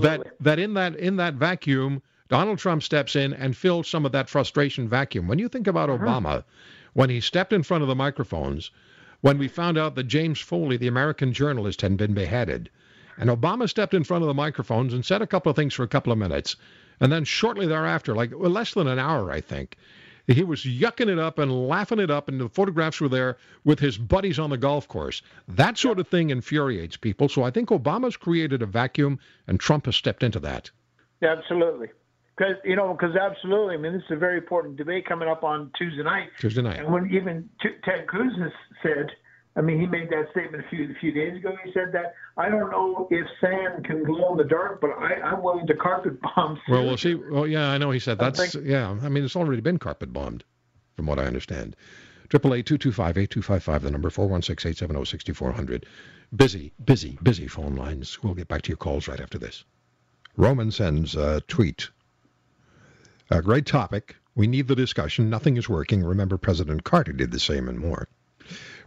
that 0.00 0.26
that 0.40 0.58
in 0.58 0.74
that 0.74 0.96
in 0.96 1.16
that 1.16 1.34
vacuum, 1.34 2.02
Donald 2.28 2.58
Trump 2.58 2.82
steps 2.82 3.16
in 3.16 3.32
and 3.32 3.56
fills 3.56 3.88
some 3.88 4.06
of 4.06 4.12
that 4.12 4.28
frustration 4.28 4.88
vacuum. 4.88 5.28
When 5.28 5.38
you 5.38 5.48
think 5.48 5.66
about 5.66 5.90
uh-huh. 5.90 6.04
Obama, 6.04 6.44
when 6.94 7.10
he 7.10 7.20
stepped 7.20 7.52
in 7.52 7.62
front 7.62 7.82
of 7.82 7.88
the 7.88 7.94
microphones, 7.94 8.70
when 9.20 9.38
we 9.38 9.48
found 9.48 9.76
out 9.76 9.94
that 9.94 10.04
James 10.04 10.40
Foley, 10.40 10.76
the 10.76 10.86
American 10.86 11.32
journalist, 11.32 11.82
had 11.82 11.96
been 11.96 12.14
beheaded, 12.14 12.70
and 13.16 13.28
Obama 13.28 13.68
stepped 13.68 13.94
in 13.94 14.04
front 14.04 14.22
of 14.22 14.28
the 14.28 14.34
microphones 14.34 14.94
and 14.94 15.04
said 15.04 15.22
a 15.22 15.26
couple 15.26 15.50
of 15.50 15.56
things 15.56 15.74
for 15.74 15.82
a 15.82 15.88
couple 15.88 16.12
of 16.12 16.18
minutes, 16.18 16.56
and 17.00 17.12
then 17.12 17.24
shortly 17.24 17.66
thereafter, 17.66 18.14
like 18.14 18.32
less 18.34 18.74
than 18.74 18.86
an 18.86 18.98
hour, 18.98 19.30
I 19.30 19.40
think. 19.40 19.76
He 20.26 20.44
was 20.44 20.64
yucking 20.64 21.08
it 21.08 21.18
up 21.18 21.38
and 21.38 21.68
laughing 21.68 21.98
it 21.98 22.10
up, 22.10 22.28
and 22.28 22.38
the 22.38 22.50
photographs 22.50 23.00
were 23.00 23.08
there 23.08 23.38
with 23.64 23.78
his 23.78 23.96
buddies 23.96 24.38
on 24.38 24.50
the 24.50 24.58
golf 24.58 24.86
course. 24.86 25.22
That 25.48 25.78
sort 25.78 25.98
of 25.98 26.06
thing 26.06 26.28
infuriates 26.28 26.98
people. 26.98 27.30
So 27.30 27.44
I 27.44 27.50
think 27.50 27.70
Obama's 27.70 28.16
created 28.16 28.60
a 28.60 28.66
vacuum, 28.66 29.18
and 29.46 29.58
Trump 29.58 29.86
has 29.86 29.96
stepped 29.96 30.22
into 30.22 30.38
that. 30.40 30.70
Absolutely. 31.22 31.88
Because 32.36 32.56
you 32.62 32.76
know, 32.76 32.92
because 32.92 33.16
absolutely. 33.16 33.74
I 33.74 33.78
mean, 33.78 33.94
this 33.94 34.02
is 34.02 34.10
a 34.12 34.16
very 34.16 34.36
important 34.36 34.76
debate 34.76 35.06
coming 35.06 35.28
up 35.28 35.44
on 35.44 35.72
Tuesday 35.76 36.02
night. 36.02 36.28
Tuesday 36.38 36.62
night. 36.62 36.78
And 36.78 36.92
when 36.92 37.10
even 37.10 37.48
T- 37.62 37.70
Ted 37.82 38.06
Cruz 38.06 38.32
has 38.38 38.52
said, 38.82 39.10
I 39.58 39.60
mean, 39.60 39.80
he 39.80 39.86
made 39.86 40.08
that 40.10 40.30
statement 40.30 40.64
a 40.64 40.68
few 40.68 40.84
a 40.84 40.94
few 41.00 41.10
days 41.10 41.36
ago. 41.36 41.52
He 41.64 41.72
said 41.72 41.90
that 41.92 42.14
I 42.36 42.48
don't 42.48 42.70
know 42.70 43.08
if 43.10 43.26
sand 43.40 43.84
can 43.84 44.04
glow 44.04 44.30
in 44.32 44.38
the 44.38 44.44
dark, 44.44 44.80
but 44.80 44.90
I, 44.90 45.14
I'm 45.14 45.42
willing 45.42 45.66
to 45.66 45.74
carpet 45.74 46.20
bomb. 46.22 46.60
Well, 46.68 46.84
we'll 46.84 46.96
see. 46.96 47.14
Well, 47.16 47.46
yeah, 47.46 47.68
I 47.68 47.76
know 47.78 47.90
he 47.90 47.98
said 47.98 48.20
I 48.20 48.30
that's 48.30 48.52
think- 48.52 48.64
yeah. 48.66 48.96
I 49.02 49.08
mean, 49.08 49.24
it's 49.24 49.34
already 49.34 49.60
been 49.60 49.78
carpet 49.78 50.12
bombed, 50.12 50.44
from 50.94 51.06
what 51.06 51.18
I 51.18 51.24
understand. 51.24 51.74
Triple 52.28 52.54
eight 52.54 52.66
two 52.66 52.78
two 52.78 52.92
five 52.92 53.18
eight 53.18 53.30
two 53.30 53.42
five 53.42 53.64
five. 53.64 53.82
The 53.82 53.90
number 53.90 54.10
four 54.10 54.28
one 54.28 54.42
six 54.42 54.64
eight 54.64 54.76
seven 54.78 54.94
oh, 54.94 55.00
zero 55.00 55.04
sixty 55.04 55.32
four 55.32 55.50
hundred. 55.50 55.86
Busy, 56.36 56.72
busy, 56.84 57.18
busy 57.22 57.48
phone 57.48 57.74
lines. 57.74 58.22
We'll 58.22 58.34
get 58.34 58.48
back 58.48 58.62
to 58.62 58.68
your 58.68 58.76
calls 58.76 59.08
right 59.08 59.18
after 59.20 59.38
this. 59.38 59.64
Roman 60.36 60.70
sends 60.70 61.16
a 61.16 61.40
tweet. 61.48 61.88
A 63.30 63.42
great 63.42 63.66
topic. 63.66 64.14
We 64.36 64.46
need 64.46 64.68
the 64.68 64.76
discussion. 64.76 65.28
Nothing 65.28 65.56
is 65.56 65.68
working. 65.68 66.04
Remember, 66.04 66.38
President 66.38 66.84
Carter 66.84 67.12
did 67.12 67.32
the 67.32 67.40
same 67.40 67.68
and 67.68 67.78
more. 67.80 68.08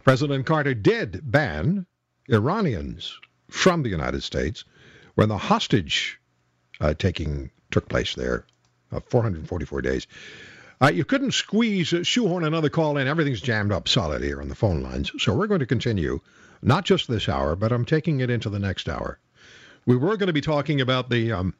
President 0.04 0.46
Carter 0.46 0.74
did 0.74 1.20
ban 1.22 1.86
Iranians 2.28 3.18
from 3.48 3.82
the 3.82 3.88
United 3.88 4.22
States 4.22 4.64
when 5.14 5.28
the 5.28 5.38
hostage 5.38 6.18
uh, 6.80 6.94
taking 6.94 7.50
took 7.70 7.88
place 7.88 8.14
there, 8.14 8.44
uh, 8.90 9.00
444 9.00 9.82
days. 9.82 10.06
Uh, 10.80 10.90
you 10.92 11.04
couldn't 11.04 11.32
squeeze, 11.32 11.92
uh, 11.92 12.02
shoehorn 12.02 12.42
another 12.42 12.68
call 12.68 12.98
in. 12.98 13.06
Everything's 13.06 13.40
jammed 13.40 13.70
up 13.70 13.88
solid 13.88 14.22
here 14.22 14.40
on 14.40 14.48
the 14.48 14.54
phone 14.56 14.82
lines. 14.82 15.12
So 15.18 15.34
we're 15.34 15.46
going 15.46 15.60
to 15.60 15.66
continue, 15.66 16.20
not 16.62 16.84
just 16.84 17.06
this 17.06 17.28
hour, 17.28 17.54
but 17.54 17.70
I'm 17.70 17.84
taking 17.84 18.20
it 18.20 18.30
into 18.30 18.50
the 18.50 18.58
next 18.58 18.88
hour. 18.88 19.20
We 19.86 19.96
were 19.96 20.16
going 20.16 20.26
to 20.26 20.32
be 20.32 20.40
talking 20.40 20.80
about 20.80 21.10
the 21.10 21.30
um, 21.32 21.54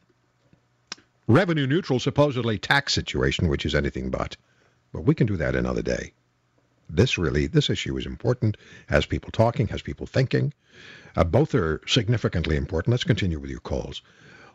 revenue 1.28 1.68
neutral, 1.68 2.00
supposedly 2.00 2.58
tax 2.58 2.92
situation, 2.92 3.46
which 3.46 3.66
is 3.66 3.76
anything 3.76 4.10
but. 4.10 4.36
But 4.92 5.02
we 5.02 5.14
can 5.14 5.28
do 5.28 5.36
that 5.36 5.54
another 5.54 5.82
day. 5.82 6.12
This 6.94 7.16
really, 7.16 7.46
this 7.46 7.70
issue 7.70 7.96
is 7.96 8.04
important, 8.04 8.58
has 8.86 9.06
people 9.06 9.30
talking, 9.30 9.68
has 9.68 9.80
people 9.80 10.06
thinking. 10.06 10.52
Uh, 11.16 11.24
both 11.24 11.54
are 11.54 11.80
significantly 11.86 12.56
important. 12.56 12.92
Let's 12.92 13.04
continue 13.04 13.38
with 13.38 13.50
your 13.50 13.60
calls. 13.60 14.02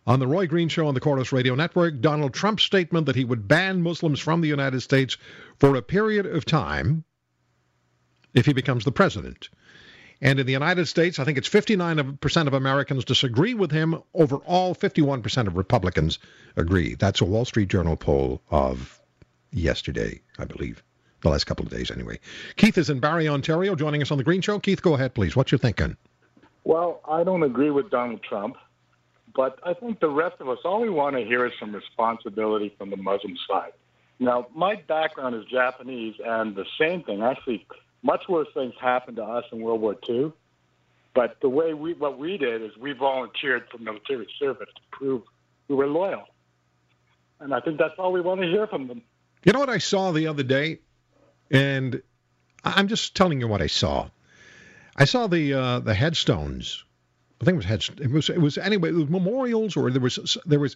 On 0.05 0.19
the 0.19 0.27
Roy 0.27 0.47
Green 0.47 0.69
Show 0.69 0.87
on 0.87 0.93
the 0.93 0.99
Corus 0.99 1.31
Radio 1.31 1.55
Network, 1.55 1.99
Donald 1.99 2.33
Trump's 2.33 2.63
statement 2.63 3.07
that 3.07 3.15
he 3.15 3.25
would 3.25 3.47
ban 3.47 3.81
Muslims 3.81 4.19
from 4.19 4.41
the 4.41 4.47
United 4.47 4.81
States 4.81 5.17
for 5.57 5.75
a 5.75 5.81
period 5.81 6.25
of 6.27 6.45
time 6.45 7.03
if 8.33 8.45
he 8.45 8.53
becomes 8.53 8.85
the 8.85 8.91
president. 8.91 9.49
And 10.21 10.39
in 10.39 10.45
the 10.45 10.53
United 10.53 10.87
States, 10.87 11.19
I 11.19 11.25
think 11.25 11.37
it's 11.37 11.49
59% 11.49 12.47
of 12.47 12.53
Americans 12.53 13.03
disagree 13.03 13.53
with 13.53 13.71
him. 13.71 14.01
Overall, 14.13 14.75
51% 14.75 15.47
of 15.47 15.57
Republicans 15.57 16.19
agree. 16.55 16.95
That's 16.95 17.21
a 17.21 17.25
Wall 17.25 17.45
Street 17.45 17.69
Journal 17.69 17.97
poll 17.97 18.41
of 18.49 18.99
yesterday, 19.51 20.21
I 20.37 20.45
believe. 20.45 20.83
The 21.21 21.29
last 21.29 21.45
couple 21.45 21.65
of 21.65 21.71
days, 21.71 21.89
anyway. 21.89 22.19
Keith 22.57 22.77
is 22.77 22.89
in 22.89 22.99
Barrie, 22.99 23.27
Ontario, 23.27 23.75
joining 23.75 24.01
us 24.01 24.11
on 24.11 24.17
The 24.17 24.23
Green 24.23 24.41
Show. 24.41 24.59
Keith, 24.59 24.81
go 24.81 24.93
ahead, 24.93 25.13
please. 25.13 25.35
What 25.35 25.51
you 25.51 25.57
thinking? 25.57 25.97
Well, 26.63 27.01
I 27.07 27.23
don't 27.23 27.43
agree 27.43 27.71
with 27.71 27.89
Donald 27.89 28.21
Trump, 28.21 28.55
but 29.35 29.57
I 29.63 29.73
think 29.73 29.99
the 29.99 30.09
rest 30.09 30.35
of 30.39 30.49
us, 30.49 30.59
all 30.63 30.81
we 30.81 30.89
want 30.89 31.15
to 31.15 31.23
hear 31.23 31.45
is 31.45 31.53
some 31.59 31.73
responsibility 31.73 32.75
from 32.77 32.89
the 32.89 32.97
Muslim 32.97 33.35
side. 33.49 33.71
Now, 34.19 34.47
my 34.53 34.75
background 34.75 35.35
is 35.35 35.45
Japanese, 35.45 36.15
and 36.23 36.55
the 36.55 36.65
same 36.79 37.03
thing, 37.03 37.21
actually, 37.21 37.65
much 38.03 38.23
worse 38.27 38.47
things 38.53 38.73
happened 38.79 39.17
to 39.17 39.23
us 39.23 39.45
in 39.51 39.61
World 39.61 39.81
War 39.81 39.95
II. 40.07 40.31
But 41.13 41.37
the 41.41 41.49
way 41.49 41.73
we, 41.73 41.93
what 41.93 42.19
we 42.19 42.37
did 42.37 42.61
is 42.61 42.77
we 42.77 42.93
volunteered 42.93 43.63
for 43.71 43.79
military 43.79 44.27
service 44.39 44.69
to 44.75 44.81
prove 44.91 45.23
we 45.67 45.75
were 45.75 45.87
loyal. 45.87 46.27
And 47.39 47.53
I 47.53 47.59
think 47.59 47.79
that's 47.79 47.95
all 47.97 48.11
we 48.11 48.21
want 48.21 48.41
to 48.41 48.47
hear 48.47 48.67
from 48.67 48.87
them. 48.87 49.01
You 49.43 49.53
know 49.53 49.59
what 49.59 49.69
I 49.69 49.77
saw 49.77 50.11
the 50.11 50.27
other 50.27 50.43
day? 50.43 50.79
And 51.51 52.01
I'm 52.63 52.87
just 52.87 53.15
telling 53.15 53.39
you 53.39 53.47
what 53.47 53.61
I 53.61 53.67
saw. 53.67 54.09
I 54.95 55.05
saw 55.05 55.27
the 55.27 55.53
uh, 55.53 55.79
the 55.79 55.93
headstones. 55.93 56.83
I 57.39 57.45
think 57.45 57.55
it 57.55 57.57
was 57.57 57.65
head. 57.65 57.83
It 58.01 58.11
was 58.11 58.29
it 58.29 58.41
was 58.41 58.57
anyway. 58.57 58.89
It 58.89 58.95
was 58.95 59.09
memorials, 59.09 59.77
or 59.77 59.91
there 59.91 60.01
was 60.01 60.37
there 60.45 60.59
was 60.59 60.75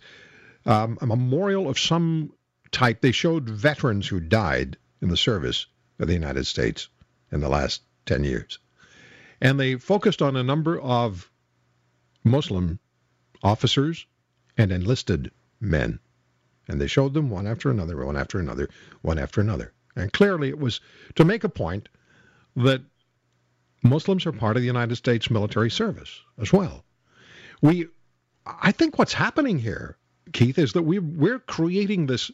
um, 0.66 0.98
a 1.01 1.08
memorial 1.08 1.68
of 1.68 1.80
some 1.80 2.32
type. 2.72 3.01
They 3.01 3.12
showed 3.12 3.50
veterans 3.50 4.08
who 4.08 4.20
died 4.20 4.78
in 5.01 5.10
the 5.10 5.18
service 5.18 5.66
of 6.00 6.08
the 6.08 6.13
United 6.13 6.46
States 6.46 6.88
in 7.32 7.42
the 7.42 7.50
last 7.50 7.82
ten 8.06 8.24
years, 8.24 8.60
and 9.42 9.60
they 9.60 9.75
focused 9.75 10.22
on 10.22 10.36
a 10.36 10.44
number 10.44 10.80
of 10.80 11.30
Muslim 12.24 12.80
officers 13.44 14.06
and 14.58 14.72
enlisted 14.72 15.32
men, 15.60 16.00
and 16.68 16.80
they 16.80 16.88
showed 16.88 17.16
them 17.16 17.32
one 17.32 17.48
after 17.48 17.72
another, 17.72 18.06
one 18.06 18.18
after 18.18 18.40
another, 18.40 18.70
one 19.01 19.18
after 19.18 19.42
another. 19.42 19.74
And 19.96 20.12
clearly, 20.14 20.50
it 20.50 20.60
was 20.60 20.80
to 21.16 21.26
make 21.26 21.44
a 21.44 21.50
point 21.50 21.90
that 22.56 22.82
Muslims 23.84 24.26
are 24.26 24.32
part 24.32 24.56
of 24.56 24.62
the 24.62 24.68
United 24.68 24.96
States 24.96 25.30
military 25.30 25.70
service 25.70 26.22
as 26.40 26.54
well. 26.54 26.84
We, 27.62 27.88
I 28.46 28.72
think 28.72 28.98
what's 28.98 29.14
happening 29.14 29.60
here, 29.60 29.98
Keith, 30.34 30.58
is 30.58 30.74
that 30.74 30.84
we 30.84 31.00
we're 31.00 31.40
creating 31.40 32.06
this, 32.06 32.32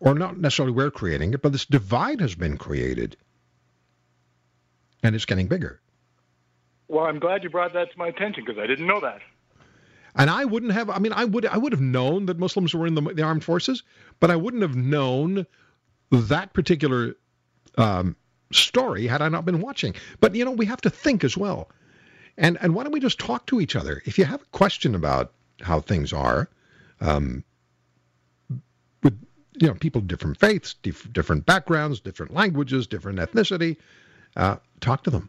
or 0.00 0.14
not 0.14 0.38
necessarily 0.38 0.72
we're 0.72 0.90
creating 0.90 1.34
it, 1.34 1.42
but 1.42 1.52
this 1.52 1.64
divide 1.64 2.20
has 2.20 2.34
been 2.34 2.56
created, 2.56 3.16
and 5.02 5.14
it's 5.14 5.24
getting 5.24 5.48
bigger. 5.48 5.80
Well, 6.88 7.04
I'm 7.04 7.18
glad 7.18 7.44
you 7.44 7.50
brought 7.50 7.74
that 7.74 7.92
to 7.92 7.98
my 7.98 8.08
attention 8.08 8.44
because 8.46 8.58
I 8.58 8.66
didn't 8.66 8.86
know 8.86 9.00
that. 9.00 9.20
And 10.14 10.30
I 10.30 10.46
wouldn't 10.46 10.72
have. 10.72 10.88
I 10.90 10.98
mean, 10.98 11.12
I 11.12 11.24
would. 11.24 11.44
I 11.46 11.58
would 11.58 11.72
have 11.72 11.82
known 11.82 12.26
that 12.26 12.38
Muslims 12.38 12.74
were 12.74 12.86
in 12.86 12.94
the, 12.94 13.02
the 13.02 13.22
armed 13.22 13.44
forces, 13.44 13.82
but 14.20 14.30
I 14.30 14.36
wouldn't 14.36 14.62
have 14.62 14.74
known 14.74 15.46
that 16.10 16.52
particular 16.52 17.14
um, 17.76 18.16
story 18.52 19.06
had 19.06 19.22
I 19.22 19.28
not 19.28 19.44
been 19.44 19.60
watching. 19.60 19.94
But 20.20 20.34
you 20.34 20.44
know, 20.44 20.50
we 20.50 20.66
have 20.66 20.80
to 20.82 20.90
think 20.90 21.24
as 21.24 21.36
well. 21.36 21.70
And 22.36 22.56
and 22.60 22.74
why 22.74 22.84
don't 22.84 22.92
we 22.92 23.00
just 23.00 23.18
talk 23.18 23.46
to 23.46 23.60
each 23.60 23.74
other? 23.74 24.02
If 24.04 24.18
you 24.18 24.24
have 24.24 24.42
a 24.42 24.46
question 24.46 24.94
about 24.94 25.32
how 25.60 25.80
things 25.80 26.12
are, 26.12 26.48
um, 27.00 27.42
with 29.02 29.20
you 29.60 29.66
know 29.66 29.74
people 29.74 30.00
different 30.00 30.38
faiths, 30.38 30.74
dif- 30.82 31.12
different 31.12 31.46
backgrounds, 31.46 32.00
different 32.00 32.32
languages, 32.32 32.86
different 32.86 33.18
ethnicity, 33.18 33.76
uh, 34.36 34.56
talk 34.80 35.02
to 35.04 35.10
them. 35.10 35.28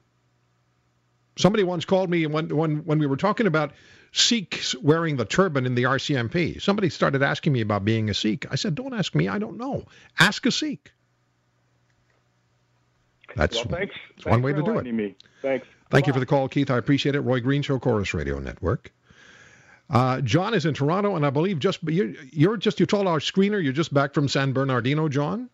Somebody 1.38 1.64
once 1.64 1.84
called 1.86 2.10
me 2.10 2.28
when 2.28 2.56
when 2.56 2.86
when 2.86 3.00
we 3.00 3.08
were 3.08 3.18
talking 3.18 3.48
about 3.48 3.72
Sikhs 4.12 4.76
wearing 4.76 5.18
the 5.18 5.26
turban 5.26 5.66
in 5.66 5.76
the 5.76 5.84
RCMP. 5.84 6.62
Somebody 6.62 6.90
started 6.90 7.22
asking 7.22 7.54
me 7.54 7.62
about 7.62 7.86
being 7.86 8.10
a 8.10 8.14
Sikh. 8.14 8.46
I 8.52 8.56
said, 8.56 8.76
"Don't 8.76 8.94
ask 8.94 9.14
me. 9.16 9.28
I 9.28 9.40
don't 9.40 9.58
know. 9.58 9.86
Ask 10.20 10.46
a 10.46 10.52
Sikh." 10.52 10.92
That's, 13.36 13.56
well, 13.56 13.66
thanks. 13.66 13.96
that's 14.16 14.24
thanks 14.24 14.26
one 14.26 14.42
way 14.42 14.54
to 14.54 14.64
do 14.64 14.80
it. 14.80 14.92
Me. 14.92 15.16
Thanks. 15.42 15.68
Thank 15.92 16.08
you 16.08 16.14
for 16.14 16.20
the 16.20 16.26
call, 16.26 16.48
Keith. 16.48 16.70
I 16.70 16.78
appreciate 16.78 17.16
it. 17.16 17.22
Roy 17.22 17.40
Green 17.40 17.62
Show, 17.62 17.80
Corus 17.80 18.14
Radio 18.14 18.40
Network. 18.40 18.92
Uh, 19.90 20.22
John 20.22 20.54
is 20.54 20.66
in 20.66 20.74
Toronto, 20.74 21.16
and 21.16 21.26
I 21.26 21.32
believe 21.32 21.60
just 21.60 21.82
you're, 21.84 22.14
you're 22.32 22.58
just 22.58 22.80
you 22.80 22.86
told 22.86 23.08
our 23.08 23.20
screener 23.20 23.64
you're 23.64 23.74
just 23.74 23.94
back 23.94 24.14
from 24.14 24.28
San 24.28 24.54
Bernardino, 24.54 25.10
John. 25.10 25.50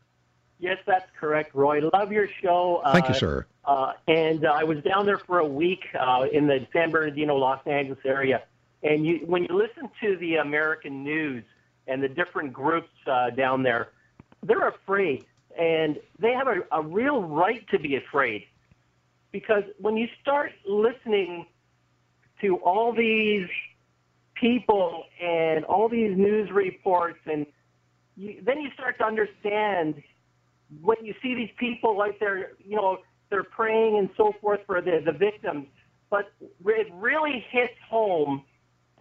Yes, 0.60 0.78
that's 0.86 1.10
correct, 1.20 1.54
Roy. 1.54 1.82
Love 1.94 2.12
your 2.12 2.28
show. 2.42 2.82
Thank 2.94 3.10
you, 3.10 3.14
sir. 3.16 3.46
Uh, 3.66 3.94
and 4.08 4.46
uh, 4.46 4.52
I 4.52 4.64
was 4.64 4.82
down 4.84 5.06
there 5.06 5.18
for 5.18 5.40
a 5.40 5.48
week 5.48 5.84
uh, 6.00 6.26
in 6.32 6.48
the 6.48 6.66
San 6.72 6.92
Bernardino, 6.92 7.36
Los 7.36 7.60
Angeles 7.66 8.00
area. 8.06 8.44
And 8.84 9.06
you, 9.06 9.22
when 9.26 9.44
you 9.44 9.56
listen 9.56 9.90
to 10.02 10.16
the 10.18 10.36
American 10.36 11.04
news 11.04 11.44
and 11.88 12.02
the 12.02 12.08
different 12.08 12.54
groups 12.54 12.90
uh, 13.06 13.32
down 13.32 13.64
there, 13.64 13.90
they're 14.44 14.68
afraid, 14.68 15.26
and 15.58 15.98
they 16.20 16.32
have 16.34 16.48
a, 16.48 16.62
a 16.72 16.82
real 16.82 17.22
right 17.22 17.68
to 17.70 17.80
be 17.80 17.96
afraid, 17.96 18.46
because 19.32 19.64
when 19.80 19.98
you 19.98 20.08
start 20.22 20.52
listening 20.68 21.48
to 22.42 22.58
all 22.58 22.94
these 22.94 23.48
people 24.36 25.06
and 25.22 25.66
all 25.66 25.90
these 25.90 26.16
news 26.16 26.52
reports, 26.52 27.20
and 27.26 27.46
you, 28.16 28.40
then 28.44 28.62
you 28.62 28.70
start 28.72 28.98
to 29.00 29.06
understand 29.06 30.02
when 30.82 30.98
you 31.04 31.14
see 31.22 31.36
these 31.36 31.50
people 31.58 31.98
like 31.98 32.20
they're, 32.20 32.52
you 32.64 32.76
know, 32.76 33.00
they're 33.30 33.44
praying 33.44 33.98
and 33.98 34.10
so 34.18 34.34
forth 34.42 34.60
for 34.66 34.82
the, 34.82 35.02
the 35.06 35.12
victims. 35.12 35.68
But 36.10 36.32
it 36.66 36.88
really 36.94 37.46
hits 37.52 37.74
home 37.90 38.44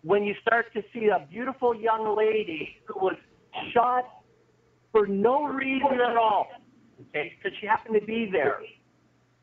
when 0.03 0.25
you 0.25 0.35
start 0.41 0.73
to 0.75 0.83
see 0.93 1.09
a 1.09 1.27
beautiful 1.31 1.75
young 1.75 2.17
lady 2.17 2.77
who 2.87 3.01
was 3.01 3.17
shot 3.73 4.05
for 4.93 5.07
no 5.07 5.45
reason 5.45 6.01
at 6.01 6.17
all, 6.17 6.47
okay, 7.09 7.33
because 7.37 7.57
she 7.61 7.67
happened 7.67 7.97
to 8.01 8.07
be 8.07 8.29
there. 8.31 8.61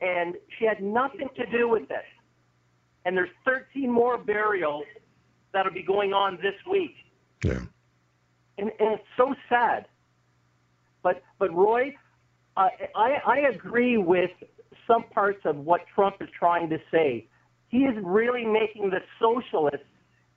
And 0.02 0.36
she 0.58 0.65
had 0.65 0.82
nothing 0.82 1.30
to 1.36 1.46
do 1.52 1.67
with 1.67 1.89
it. 1.91 2.06
And 3.06 3.15
there's 3.15 3.30
13 3.46 3.91
more 3.91 4.17
burials 4.17 4.86
that'll 5.54 5.74
be 5.74 5.84
going 5.84 6.13
on 6.13 6.38
this 6.41 6.56
week. 6.70 6.96
Yeah. 7.44 7.60
And, 8.58 8.72
and 8.80 8.94
it's 8.94 9.04
so 9.17 9.36
sad. 9.50 9.88
But, 11.04 11.24
but 11.39 11.54
Roy, 11.54 11.96
I, 12.62 12.89
I, 12.95 13.21
I 13.26 13.38
agree 13.54 13.97
with 13.97 14.32
some 14.88 15.04
parts 15.04 15.41
of 15.45 15.58
what 15.58 15.82
Trump 15.93 16.17
is 16.21 16.30
trying 16.38 16.69
to 16.69 16.80
say. 16.91 17.28
He 17.69 17.80
is 17.80 17.95
really 18.04 18.45
making 18.45 18.89
the 18.89 19.00
socialists 19.19 19.88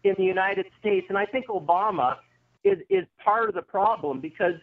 in 0.04 0.14
the 0.16 0.24
United 0.24 0.66
States, 0.78 1.06
and 1.08 1.18
I 1.18 1.26
think 1.26 1.46
Obama 1.48 2.16
is 2.62 2.78
is 2.88 3.04
part 3.22 3.48
of 3.48 3.54
the 3.54 3.62
problem 3.62 4.20
because 4.20 4.54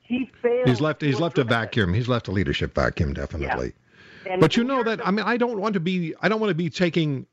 he 0.00 0.30
failed. 0.40 0.68
He's 0.68 0.80
left. 0.80 1.02
He's 1.02 1.20
left 1.20 1.38
a 1.38 1.44
vacuum. 1.44 1.92
He's 1.92 2.08
left 2.08 2.28
a 2.28 2.30
leadership 2.30 2.74
vacuum, 2.74 3.14
definitely. 3.14 3.72
And 4.28 4.40
but 4.40 4.56
you 4.56 4.64
know 4.64 4.82
that 4.82 5.06
I 5.06 5.10
mean 5.10 5.24
I 5.26 5.36
don't 5.36 5.58
want 5.58 5.74
to 5.74 5.80
be 5.80 6.14
I 6.20 6.28
don't 6.28 6.40
want 6.40 6.50
to 6.50 6.54
be 6.54 6.70
taking. 6.70 7.26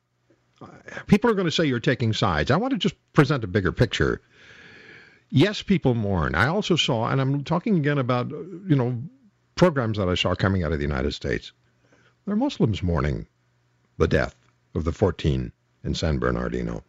People 1.07 1.29
are 1.29 1.33
going 1.33 1.47
to 1.47 1.51
say 1.51 1.65
you're 1.65 1.79
taking 1.79 2.13
sides. 2.13 2.51
I 2.51 2.57
want 2.57 2.71
to 2.71 2.77
just 2.77 2.95
present 3.13 3.43
a 3.43 3.47
bigger 3.47 3.71
picture. 3.71 4.21
Yes, 5.29 5.61
people 5.61 5.95
mourn. 5.95 6.35
I 6.35 6.47
also 6.47 6.75
saw, 6.75 7.07
and 7.09 7.21
I'm 7.21 7.43
talking 7.43 7.77
again 7.77 7.97
about 7.97 8.29
you 8.29 8.75
know 8.75 9.01
programs 9.61 9.99
that 9.99 10.09
I 10.09 10.15
saw 10.15 10.33
coming 10.33 10.63
out 10.63 10.71
of 10.71 10.79
the 10.79 10.85
United 10.85 11.13
States. 11.13 11.51
There 12.25 12.33
are 12.33 12.35
Muslims 12.35 12.81
mourning 12.81 13.27
the 13.99 14.07
death 14.07 14.33
of 14.73 14.85
the 14.85 14.91
14 14.91 15.51
in 15.83 15.93
San 15.93 16.17
Bernardino. 16.17 16.83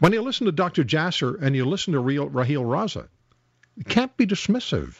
When 0.00 0.12
you 0.12 0.22
listen 0.22 0.46
to 0.46 0.50
Dr. 0.50 0.82
Jasser 0.82 1.40
and 1.40 1.54
you 1.54 1.66
listen 1.66 1.92
to 1.92 2.00
Raheel 2.00 2.64
Raza, 2.64 3.06
you 3.76 3.84
can't 3.84 4.16
be 4.16 4.26
dismissive. 4.26 4.96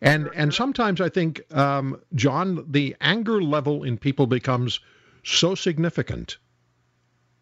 And 0.00 0.30
and 0.34 0.52
sometimes 0.52 1.00
I 1.00 1.08
think, 1.08 1.42
um, 1.56 2.00
John, 2.12 2.66
the 2.68 2.96
anger 3.00 3.40
level 3.40 3.84
in 3.84 3.98
people 3.98 4.26
becomes 4.26 4.80
so 5.22 5.54
significant 5.54 6.38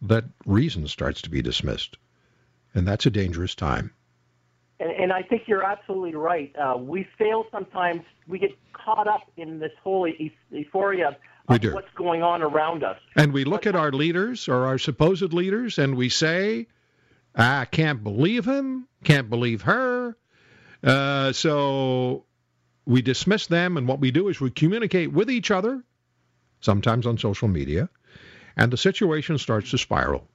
that 0.02 0.26
reason 0.44 0.88
starts 0.88 1.22
to 1.22 1.30
be 1.30 1.40
dismissed, 1.40 1.96
and 2.74 2.86
that's 2.86 3.06
a 3.06 3.10
dangerous 3.10 3.54
time. 3.54 3.94
And, 4.84 4.92
and 4.92 5.12
I 5.12 5.22
think 5.22 5.42
you're 5.46 5.64
absolutely 5.64 6.14
right. 6.14 6.54
Uh, 6.56 6.76
we 6.76 7.08
fail 7.18 7.46
sometimes. 7.50 8.02
We 8.28 8.38
get 8.38 8.50
caught 8.72 9.08
up 9.08 9.22
in 9.36 9.58
this 9.58 9.72
whole 9.82 10.06
euphoria 10.50 11.16
We 11.48 11.56
of 11.56 11.60
do. 11.62 11.74
what's 11.74 11.92
going 11.96 12.22
on 12.22 12.42
around 12.42 12.84
us. 12.84 12.98
And 13.16 13.32
we 13.32 13.44
look 13.44 13.66
at 13.66 13.74
our 13.74 13.90
leaders 13.90 14.46
or 14.46 14.66
our 14.66 14.78
supposed 14.78 15.32
leaders 15.32 15.78
and 15.78 15.96
we 15.96 16.10
say, 16.10 16.66
I 17.34 17.64
can't 17.64 18.04
believe 18.04 18.44
him, 18.44 18.86
can't 19.02 19.30
believe 19.30 19.62
her. 19.62 20.16
Uh, 20.82 21.32
so 21.32 22.26
we 22.84 23.00
dismiss 23.00 23.46
them, 23.46 23.78
and 23.78 23.88
what 23.88 23.98
we 23.98 24.10
do 24.10 24.28
is 24.28 24.38
we 24.38 24.50
communicate 24.50 25.10
with 25.10 25.30
each 25.30 25.50
other, 25.50 25.82
sometimes 26.60 27.06
on 27.06 27.16
social 27.16 27.48
media, 27.48 27.88
and 28.58 28.70
the 28.70 28.76
situation 28.76 29.38
starts 29.38 29.70
to 29.70 29.78
spiral. 29.78 30.28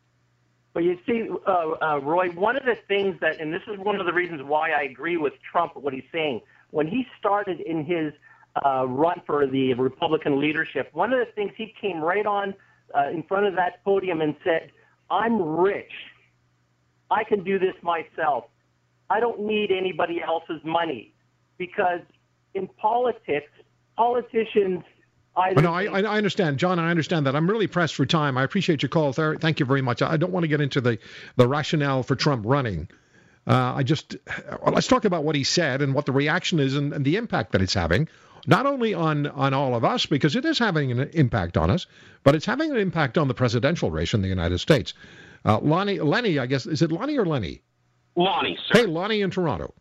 But 0.73 0.83
you 0.83 0.97
see, 1.05 1.27
uh, 1.47 1.51
uh, 1.81 1.99
Roy, 2.01 2.29
one 2.29 2.55
of 2.55 2.63
the 2.63 2.77
things 2.87 3.17
that, 3.21 3.39
and 3.39 3.53
this 3.53 3.63
is 3.67 3.79
one 3.79 3.99
of 3.99 4.05
the 4.05 4.13
reasons 4.13 4.43
why 4.43 4.71
I 4.71 4.83
agree 4.83 5.17
with 5.17 5.33
Trump, 5.51 5.75
what 5.75 5.93
he's 5.93 6.03
saying, 6.11 6.41
when 6.71 6.87
he 6.87 7.05
started 7.17 7.59
in 7.59 7.83
his 7.83 8.13
uh, 8.63 8.85
run 8.87 9.21
for 9.25 9.47
the 9.47 9.73
Republican 9.73 10.39
leadership, 10.39 10.89
one 10.93 11.11
of 11.11 11.19
the 11.19 11.31
things 11.33 11.51
he 11.57 11.73
came 11.81 11.99
right 11.99 12.25
on 12.25 12.53
uh, 12.95 13.09
in 13.09 13.23
front 13.23 13.45
of 13.45 13.55
that 13.55 13.83
podium 13.83 14.21
and 14.21 14.35
said, 14.43 14.71
I'm 15.09 15.41
rich. 15.41 15.91
I 17.09 17.23
can 17.23 17.43
do 17.43 17.57
this 17.57 17.73
myself. 17.81 18.45
I 19.09 19.19
don't 19.19 19.41
need 19.41 19.71
anybody 19.71 20.21
else's 20.21 20.61
money 20.63 21.13
because 21.57 22.01
in 22.53 22.67
politics, 22.67 23.51
politicians 23.97 24.83
either. 25.35 25.61
no, 25.61 25.73
I, 25.73 25.85
I 25.85 26.17
understand, 26.17 26.57
John. 26.57 26.79
I 26.79 26.89
understand 26.89 27.25
that. 27.25 27.35
I'm 27.35 27.49
really 27.49 27.67
pressed 27.67 27.95
for 27.95 28.05
time. 28.05 28.37
I 28.37 28.43
appreciate 28.43 28.81
your 28.81 28.89
call. 28.89 29.13
Thank 29.13 29.59
you 29.59 29.65
very 29.65 29.81
much. 29.81 30.01
I 30.01 30.17
don't 30.17 30.31
want 30.31 30.43
to 30.43 30.47
get 30.47 30.61
into 30.61 30.81
the 30.81 30.99
the 31.35 31.47
rationale 31.47 32.03
for 32.03 32.15
Trump 32.15 32.45
running. 32.45 32.89
Uh, 33.47 33.73
I 33.77 33.83
just 33.83 34.15
well, 34.61 34.73
let's 34.73 34.87
talk 34.87 35.05
about 35.05 35.23
what 35.23 35.35
he 35.35 35.43
said 35.43 35.81
and 35.81 35.93
what 35.93 36.05
the 36.05 36.11
reaction 36.11 36.59
is 36.59 36.75
and, 36.75 36.93
and, 36.93 37.03
the 37.03 37.15
impact 37.15 37.53
that 37.53 37.61
it's 37.61 37.73
having, 37.73 38.07
not 38.45 38.65
only 38.65 38.93
on 38.93 39.27
on 39.27 39.53
all 39.53 39.75
of 39.75 39.83
us 39.83 40.05
because 40.05 40.35
it 40.35 40.45
is 40.45 40.59
having 40.59 40.91
an 40.91 41.09
impact 41.13 41.57
on 41.57 41.71
us, 41.71 41.87
but 42.23 42.35
it's 42.35 42.45
having 42.45 42.71
an 42.71 42.77
impact 42.77 43.17
on 43.17 43.27
the 43.27 43.33
presidential 43.33 43.89
race 43.89 44.13
in 44.13 44.21
the 44.21 44.27
United 44.27 44.59
States. 44.59 44.93
Uh, 45.45 45.59
Lonnie, 45.59 45.99
Lenny, 45.99 46.37
I 46.37 46.45
guess 46.45 46.65
is 46.65 46.81
it 46.81 46.91
Lonnie 46.91 47.17
or 47.17 47.25
Lenny? 47.25 47.61
Lonnie. 48.15 48.57
Sir. 48.67 48.81
Hey, 48.81 48.85
Lonnie 48.85 49.21
in 49.21 49.31
Toronto. 49.31 49.73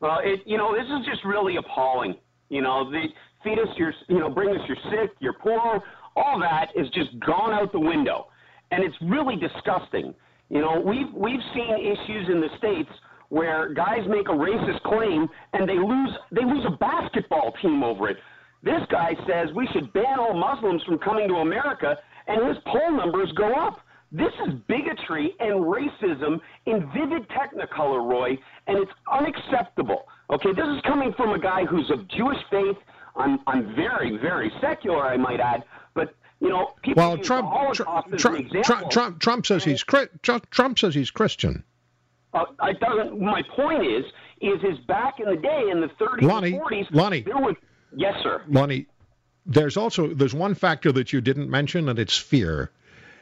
Well, 0.00 0.20
it, 0.22 0.40
you 0.46 0.56
know, 0.56 0.74
this 0.74 0.86
is 0.86 1.06
just 1.06 1.24
really 1.24 1.56
appalling. 1.56 2.16
You 2.48 2.62
know, 2.62 2.90
the 2.90 3.06
feed 3.44 3.58
us 3.58 3.68
your, 3.76 3.92
you 4.08 4.18
know, 4.18 4.28
bring 4.28 4.50
us 4.50 4.60
your 4.66 4.76
sick, 4.90 5.10
your 5.20 5.34
poor, 5.34 5.82
all 6.16 6.38
that 6.40 6.68
is 6.76 6.88
just 6.90 7.18
gone 7.20 7.52
out 7.52 7.72
the 7.72 7.80
window, 7.80 8.26
and 8.70 8.84
it's 8.84 8.96
really 9.02 9.36
disgusting. 9.36 10.14
You 10.48 10.60
know, 10.60 10.80
we've 10.84 11.12
we've 11.14 11.40
seen 11.54 11.74
issues 11.78 12.28
in 12.28 12.40
the 12.40 12.48
states 12.58 12.90
where 13.30 13.72
guys 13.72 14.00
make 14.08 14.28
a 14.28 14.32
racist 14.32 14.82
claim 14.82 15.26
and 15.54 15.66
they 15.66 15.78
lose 15.78 16.10
they 16.30 16.44
lose 16.44 16.64
a 16.66 16.76
basketball 16.76 17.52
team 17.62 17.82
over 17.82 18.10
it. 18.10 18.18
This 18.62 18.82
guy 18.90 19.14
says 19.26 19.48
we 19.56 19.66
should 19.72 19.92
ban 19.92 20.18
all 20.18 20.34
Muslims 20.34 20.82
from 20.84 20.98
coming 20.98 21.28
to 21.28 21.36
America, 21.36 21.96
and 22.28 22.46
his 22.46 22.56
poll 22.66 22.96
numbers 22.96 23.32
go 23.36 23.54
up. 23.54 23.80
This 24.12 24.32
is 24.46 24.54
bigotry 24.68 25.34
and 25.40 25.64
racism 25.64 26.38
in 26.66 26.90
vivid 26.94 27.26
technicolor, 27.30 28.06
Roy, 28.06 28.36
and 28.66 28.78
it's 28.78 28.92
unacceptable. 29.10 30.04
Okay, 30.30 30.50
this 30.54 30.66
is 30.66 30.82
coming 30.86 31.14
from 31.16 31.30
a 31.30 31.40
guy 31.40 31.64
who's 31.64 31.90
of 31.90 32.06
Jewish 32.08 32.38
faith. 32.50 32.76
I'm, 33.16 33.38
I'm 33.46 33.74
very, 33.74 34.16
very 34.16 34.50
secular, 34.60 35.02
I 35.04 35.16
might 35.16 35.40
add, 35.40 35.64
but 35.94 36.14
you 36.40 36.48
know, 36.48 36.72
people 36.82 37.02
well, 37.02 37.18
Trump, 37.18 37.50
Trump, 37.74 38.18
Trump, 38.18 38.90
Trump, 38.90 39.20
Trump, 39.20 39.46
says 39.46 39.62
he's 39.62 39.84
Trump 39.84 40.78
says 40.78 40.94
he's 40.94 41.10
Christian. 41.10 41.62
Uh, 42.34 42.44
I 42.58 42.72
doesn't. 42.72 43.20
My 43.20 43.42
point 43.54 43.86
is, 43.86 44.04
is 44.40 44.58
is 44.64 44.78
back 44.86 45.20
in 45.20 45.26
the 45.26 45.36
day 45.36 45.68
in 45.70 45.80
the 45.80 45.88
30s 46.00 46.22
Lonnie, 46.22 46.54
and 46.54 46.62
40s, 46.62 46.86
Lonnie, 46.90 47.20
there 47.20 47.36
was 47.36 47.54
yes, 47.94 48.14
sir. 48.22 48.42
Lonnie, 48.48 48.86
there's 49.46 49.76
also 49.76 50.14
there's 50.14 50.34
one 50.34 50.54
factor 50.54 50.90
that 50.92 51.12
you 51.12 51.20
didn't 51.20 51.48
mention, 51.48 51.88
and 51.88 51.98
it's 51.98 52.16
fear. 52.16 52.72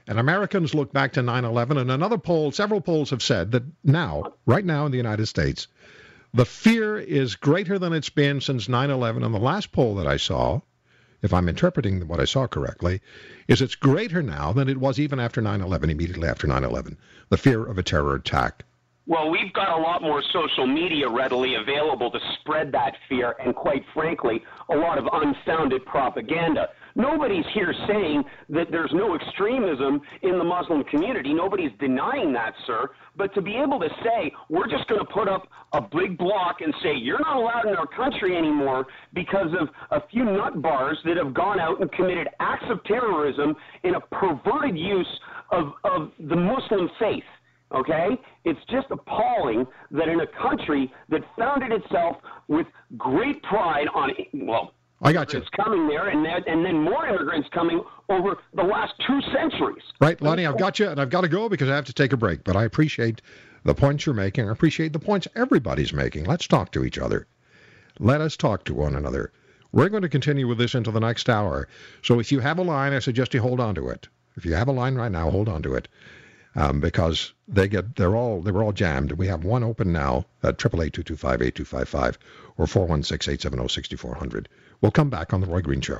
And 0.06 0.18
Americans 0.18 0.74
look 0.74 0.92
back 0.92 1.12
to 1.12 1.22
9 1.22 1.44
11, 1.44 1.76
and 1.76 1.90
another 1.90 2.18
poll, 2.18 2.52
several 2.52 2.80
polls 2.80 3.10
have 3.10 3.22
said 3.22 3.52
that 3.52 3.64
now, 3.84 4.32
right 4.46 4.64
now 4.64 4.86
in 4.86 4.92
the 4.92 4.96
United 4.96 5.26
States, 5.26 5.68
the 6.32 6.44
fear 6.44 6.98
is 6.98 7.34
greater 7.34 7.78
than 7.78 7.92
it's 7.92 8.10
been 8.10 8.40
since 8.40 8.68
9 8.68 8.90
11. 8.90 9.22
And 9.22 9.34
the 9.34 9.38
last 9.38 9.72
poll 9.72 9.94
that 9.96 10.06
I 10.06 10.16
saw, 10.16 10.60
if 11.22 11.34
I'm 11.34 11.48
interpreting 11.48 12.06
what 12.06 12.20
I 12.20 12.24
saw 12.24 12.46
correctly, 12.46 13.00
is 13.48 13.60
it's 13.60 13.74
greater 13.74 14.22
now 14.22 14.52
than 14.52 14.68
it 14.68 14.78
was 14.78 14.98
even 14.98 15.18
after 15.18 15.40
9 15.40 15.60
11, 15.60 15.90
immediately 15.90 16.28
after 16.28 16.46
9 16.46 16.64
11. 16.64 16.96
The 17.28 17.36
fear 17.36 17.66
of 17.66 17.78
a 17.78 17.82
terror 17.82 18.14
attack. 18.14 18.64
Well, 19.06 19.28
we've 19.28 19.52
got 19.52 19.76
a 19.76 19.82
lot 19.82 20.02
more 20.02 20.22
social 20.32 20.68
media 20.68 21.08
readily 21.08 21.56
available 21.56 22.12
to 22.12 22.20
spread 22.38 22.70
that 22.72 22.96
fear 23.08 23.34
and, 23.44 23.54
quite 23.56 23.84
frankly, 23.92 24.44
a 24.68 24.76
lot 24.76 24.98
of 24.98 25.08
unfounded 25.12 25.84
propaganda. 25.84 26.68
Nobody's 27.00 27.44
here 27.54 27.74
saying 27.88 28.24
that 28.50 28.70
there's 28.70 28.90
no 28.92 29.14
extremism 29.14 30.02
in 30.22 30.36
the 30.38 30.44
Muslim 30.44 30.84
community. 30.84 31.32
Nobody's 31.32 31.70
denying 31.80 32.32
that, 32.34 32.52
sir. 32.66 32.90
But 33.16 33.34
to 33.34 33.40
be 33.40 33.56
able 33.56 33.80
to 33.80 33.88
say, 34.04 34.30
we're 34.50 34.68
just 34.68 34.86
going 34.86 35.00
to 35.00 35.06
put 35.06 35.28
up 35.28 35.48
a 35.72 35.80
big 35.80 36.18
block 36.18 36.60
and 36.60 36.74
say, 36.82 36.94
you're 36.94 37.20
not 37.20 37.36
allowed 37.36 37.66
in 37.66 37.74
our 37.74 37.86
country 37.86 38.36
anymore 38.36 38.86
because 39.14 39.48
of 39.58 39.68
a 39.90 40.06
few 40.08 40.24
nut 40.24 40.60
bars 40.60 40.98
that 41.04 41.16
have 41.16 41.32
gone 41.32 41.58
out 41.58 41.80
and 41.80 41.90
committed 41.92 42.28
acts 42.38 42.66
of 42.68 42.84
terrorism 42.84 43.56
in 43.82 43.94
a 43.94 44.00
perverted 44.00 44.76
use 44.76 45.20
of, 45.52 45.72
of 45.84 46.10
the 46.18 46.36
Muslim 46.36 46.90
faith. 46.98 47.24
Okay? 47.74 48.08
It's 48.44 48.60
just 48.68 48.88
appalling 48.90 49.66
that 49.92 50.08
in 50.08 50.20
a 50.20 50.26
country 50.26 50.92
that 51.08 51.22
founded 51.38 51.72
itself 51.72 52.16
with 52.48 52.66
great 52.98 53.42
pride 53.44 53.86
on, 53.94 54.10
well, 54.34 54.72
I 55.02 55.12
got 55.12 55.32
you. 55.32 55.38
It's 55.38 55.48
coming 55.50 55.88
there, 55.88 56.08
and 56.08 56.24
then, 56.24 56.42
and 56.46 56.64
then 56.64 56.82
more 56.82 57.06
immigrants 57.06 57.48
coming 57.54 57.82
over 58.10 58.36
the 58.54 58.62
last 58.62 58.92
two 59.06 59.20
centuries. 59.32 59.82
Right, 60.00 60.20
Lonnie, 60.20 60.44
I've 60.44 60.58
got 60.58 60.78
you, 60.78 60.88
and 60.88 61.00
I've 61.00 61.10
got 61.10 61.22
to 61.22 61.28
go 61.28 61.48
because 61.48 61.70
I 61.70 61.74
have 61.74 61.86
to 61.86 61.92
take 61.92 62.12
a 62.12 62.18
break. 62.18 62.44
But 62.44 62.56
I 62.56 62.64
appreciate 62.64 63.22
the 63.64 63.74
points 63.74 64.04
you're 64.04 64.14
making. 64.14 64.48
I 64.48 64.52
appreciate 64.52 64.92
the 64.92 64.98
points 64.98 65.26
everybody's 65.34 65.92
making. 65.92 66.24
Let's 66.24 66.46
talk 66.46 66.72
to 66.72 66.84
each 66.84 66.98
other. 66.98 67.26
Let 67.98 68.20
us 68.20 68.36
talk 68.36 68.64
to 68.64 68.74
one 68.74 68.94
another. 68.94 69.32
We're 69.72 69.88
going 69.88 70.02
to 70.02 70.08
continue 70.08 70.48
with 70.48 70.58
this 70.58 70.74
into 70.74 70.90
the 70.90 71.00
next 71.00 71.28
hour. 71.28 71.68
So 72.02 72.18
if 72.18 72.32
you 72.32 72.40
have 72.40 72.58
a 72.58 72.62
line, 72.62 72.92
I 72.92 72.98
suggest 72.98 73.32
you 73.34 73.40
hold 73.40 73.60
on 73.60 73.74
to 73.76 73.88
it. 73.88 74.08
If 74.36 74.44
you 74.44 74.54
have 74.54 74.68
a 74.68 74.72
line 74.72 74.96
right 74.96 75.12
now, 75.12 75.30
hold 75.30 75.48
on 75.48 75.62
to 75.62 75.74
it. 75.74 75.88
Um, 76.56 76.80
because 76.80 77.32
they 77.46 77.68
get 77.68 77.94
they're 77.94 78.16
all 78.16 78.42
they 78.42 78.50
were 78.50 78.64
all 78.64 78.72
jammed. 78.72 79.12
We 79.12 79.28
have 79.28 79.44
one 79.44 79.62
open 79.62 79.92
now 79.92 80.24
at 80.42 80.58
triple 80.58 80.82
eight 80.82 80.92
two 80.92 81.04
two 81.04 81.16
five 81.16 81.40
eight 81.40 81.54
two 81.54 81.64
five 81.64 81.88
five 81.88 82.18
or 82.58 82.66
four 82.66 82.86
one 82.86 83.04
six 83.04 83.28
eight 83.28 83.40
seven 83.40 83.58
zero 83.60 83.68
sixty 83.68 83.94
four 83.94 84.16
hundred. 84.16 84.48
We'll 84.80 84.92
come 84.92 85.10
back 85.10 85.34
on 85.34 85.40
The 85.40 85.46
Roy 85.46 85.60
Green 85.60 85.82
Show. 85.82 85.98